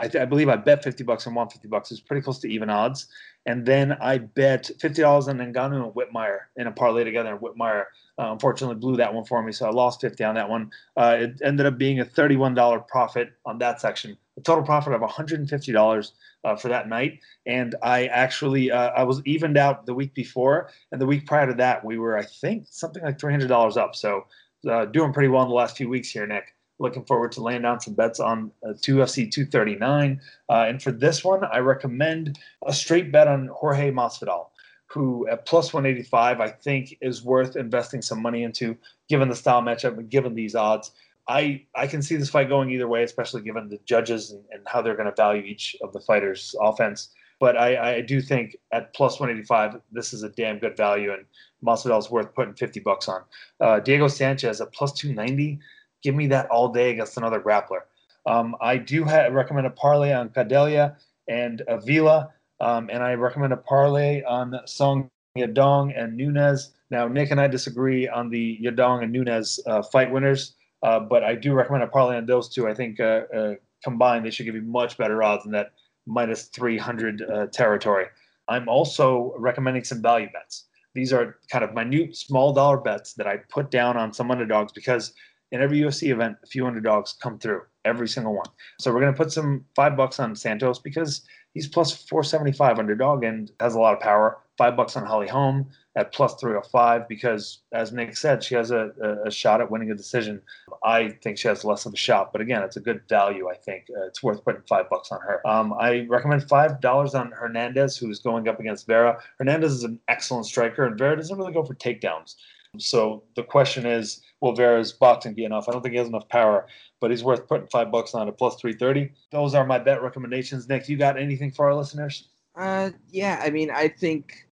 [0.01, 1.91] I, I, believe I bet 50 bucks and won 50 bucks.
[1.91, 3.07] It's pretty close to even odds.
[3.47, 7.31] And then I bet $50 on Ngannou and Whitmire in a parlay together.
[7.31, 7.85] And Whitmire
[8.19, 9.53] uh, unfortunately blew that one for me.
[9.53, 10.71] So I lost 50 on that one.
[10.97, 14.17] Uh, it ended up being a $31 profit on that section.
[14.37, 16.13] A total profit of $150
[16.45, 17.21] uh, for that night.
[17.47, 20.71] And I actually, uh, I was evened out the week before.
[20.93, 23.97] And the week prior to that, we were, I think, something like $300 up.
[23.97, 24.27] So
[24.69, 27.63] uh, doing pretty well in the last few weeks here, Nick looking forward to laying
[27.63, 30.21] down some bets on uh, UFC 239.
[30.49, 34.47] Uh, and for this one, I recommend a straight bet on Jorge Masvidal.
[34.87, 38.77] who at plus 185 I think is worth investing some money into,
[39.09, 40.93] given the style matchup and given these odds.
[41.29, 44.63] I I can see this fight going either way, especially given the judges and, and
[44.67, 47.11] how they're going to value each of the fighters' offense.
[47.41, 51.25] But I, I do think at plus 185, this is a damn good value, and
[51.65, 53.23] Masvidal is worth putting 50 bucks on.
[53.61, 55.61] Uh, Diego Sanchez at plus 290,
[56.03, 57.81] give me that all day against another grappler.
[58.27, 60.97] Um, I do ha- recommend a parlay on Gadelha
[61.29, 62.31] and Avila,
[62.61, 66.73] um, and I recommend a parlay on Song Yadong and Nunes.
[66.91, 71.23] Now, Nick and I disagree on the Yadong and Nunes uh, fight winners, uh, but
[71.25, 72.69] I do recommend a parlay on those two.
[72.69, 73.55] I think uh, uh
[73.85, 75.73] combined, they should give you much better odds than that
[76.07, 78.07] minus 300 uh, territory.
[78.49, 80.65] I'm also recommending some value bets.
[80.95, 84.73] These are kind of minute, small dollar bets that I put down on some underdogs
[84.73, 85.13] because
[85.53, 88.49] in every UFC event, a few underdogs come through, every single one.
[88.79, 91.23] So we're going to put some five bucks on Santos because
[91.55, 94.39] he's plus 475 underdog and has a lot of power.
[94.59, 98.91] Five bucks on Holly Holm at plus 305 because, as Nick said, she has a,
[99.25, 100.43] a, shot at winning a decision.
[100.85, 103.49] I think she has less of a shot, but again, it's a good value.
[103.49, 105.47] I think uh, it's worth putting five bucks on her.
[105.47, 109.21] Um, I recommend five dollars on Hernandez, who's going up against Vera.
[109.39, 112.35] Hernandez is an excellent striker, and Vera doesn't really go for takedowns.
[112.79, 115.69] So the question is, will Vera's boxing be enough?
[115.69, 116.67] I don't think he has enough power,
[117.01, 119.13] but he's worth putting five bucks on at plus 330.
[119.31, 120.69] Those are my bet recommendations.
[120.69, 122.29] Nick, you got anything for our listeners?
[122.57, 124.47] Uh, yeah, I mean, I think,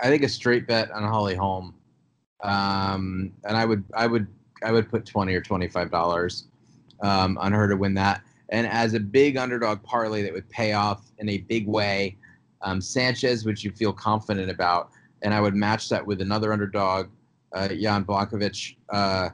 [0.00, 1.74] I think a straight bet on Holly Holm,
[2.42, 4.26] um, and I would, I would,
[4.62, 6.48] I would put twenty or twenty-five dollars
[7.00, 8.22] um, on her to win that.
[8.50, 12.16] And as a big underdog parlay that would pay off in a big way,
[12.62, 14.90] um, Sanchez, which you feel confident about,
[15.22, 17.08] and I would match that with another underdog
[17.52, 19.30] uh, Jan Blachowicz uh,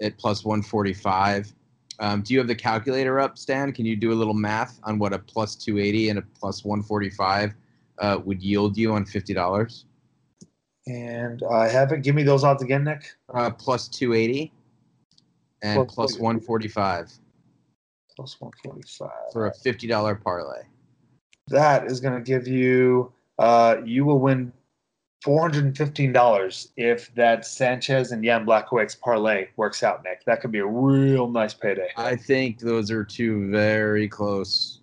[0.00, 1.54] at plus 145.
[1.98, 3.72] Um, do you have the calculator up, Stan?
[3.72, 7.54] Can you do a little math on what a plus 280 and a plus 145
[7.98, 9.84] uh, would yield you on $50?
[10.86, 12.02] And I have it.
[12.02, 13.14] Give me those odds again, Nick.
[13.32, 14.52] Uh, plus 280
[15.62, 17.12] and plus, plus 145.
[18.16, 19.10] Plus 145.
[19.32, 20.62] For a $50 parlay.
[21.48, 24.52] That is going to give you, uh, you will win
[25.24, 30.24] $415 if that Sanchez and Jan Blachowicz parlay works out, Nick.
[30.24, 31.88] That could be a real nice payday.
[31.96, 34.80] I think those are two very close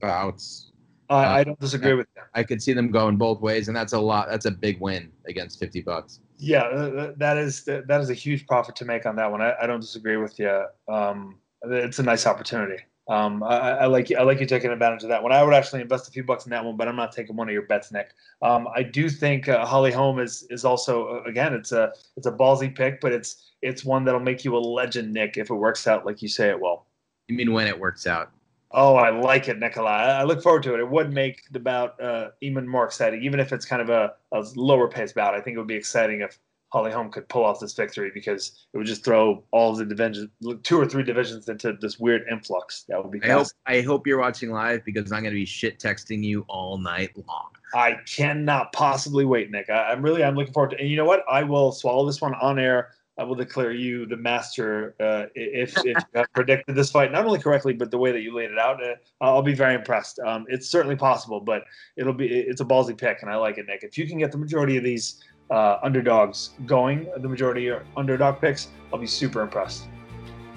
[0.00, 0.72] bouts.
[1.10, 2.26] Uh, uh, I don't disagree with that.
[2.34, 4.28] I could see them going both ways, and that's a lot.
[4.28, 6.20] That's a big win against 50 bucks.
[6.36, 9.40] Yeah, uh, that is that is a huge profit to make on that one.
[9.40, 10.64] I, I don't disagree with you.
[10.86, 12.82] Um, it's a nice opportunity.
[13.08, 15.32] Um, I, I, like I like you taking advantage of that one.
[15.32, 17.48] I would actually invest a few bucks in that one, but I'm not taking one
[17.48, 18.10] of your bets, Nick.
[18.42, 22.32] Um, I do think uh, Holly Holm is is also again it's a it's a
[22.32, 25.86] ballsy pick, but it's it's one that'll make you a legend, Nick, if it works
[25.86, 26.84] out like you say it will.
[27.28, 28.30] You mean when it works out?
[28.70, 29.90] Oh, I like it, Nikolai.
[29.90, 30.80] I look forward to it.
[30.80, 34.12] It would make the bout uh, even more exciting, even if it's kind of a,
[34.32, 35.34] a lower pace bout.
[35.34, 36.38] I think it would be exciting if
[36.70, 40.28] Holly Holm could pull off this victory because it would just throw all the divisions,
[40.62, 42.84] two or three divisions, into this weird influx.
[42.88, 43.22] That would be.
[43.22, 46.44] I hope, I hope you're watching live because I'm going to be shit texting you
[46.48, 47.50] all night long.
[47.74, 49.70] I cannot possibly wait, Nick.
[49.70, 50.78] I, am really, I'm looking forward to.
[50.78, 51.24] And you know what?
[51.30, 52.90] I will swallow this one on air.
[53.18, 57.26] I will declare you the master uh, if, if you have predicted this fight not
[57.26, 58.80] only correctly but the way that you laid it out.
[58.80, 60.20] Uh, I'll be very impressed.
[60.20, 61.64] Um, it's certainly possible, but
[61.96, 63.82] it'll be it's a ballsy pick, and I like it, Nick.
[63.82, 65.20] If you can get the majority of these
[65.50, 69.88] uh, underdogs going, the majority are underdog picks, I'll be super impressed.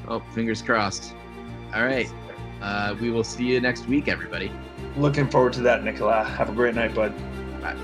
[0.07, 1.13] Oh, fingers crossed.
[1.73, 2.11] All right.
[2.61, 4.51] Uh, we will see you next week, everybody.
[4.97, 6.23] Looking forward to that, Nicola.
[6.23, 7.13] Have a great night, bud.
[7.61, 7.75] Bye.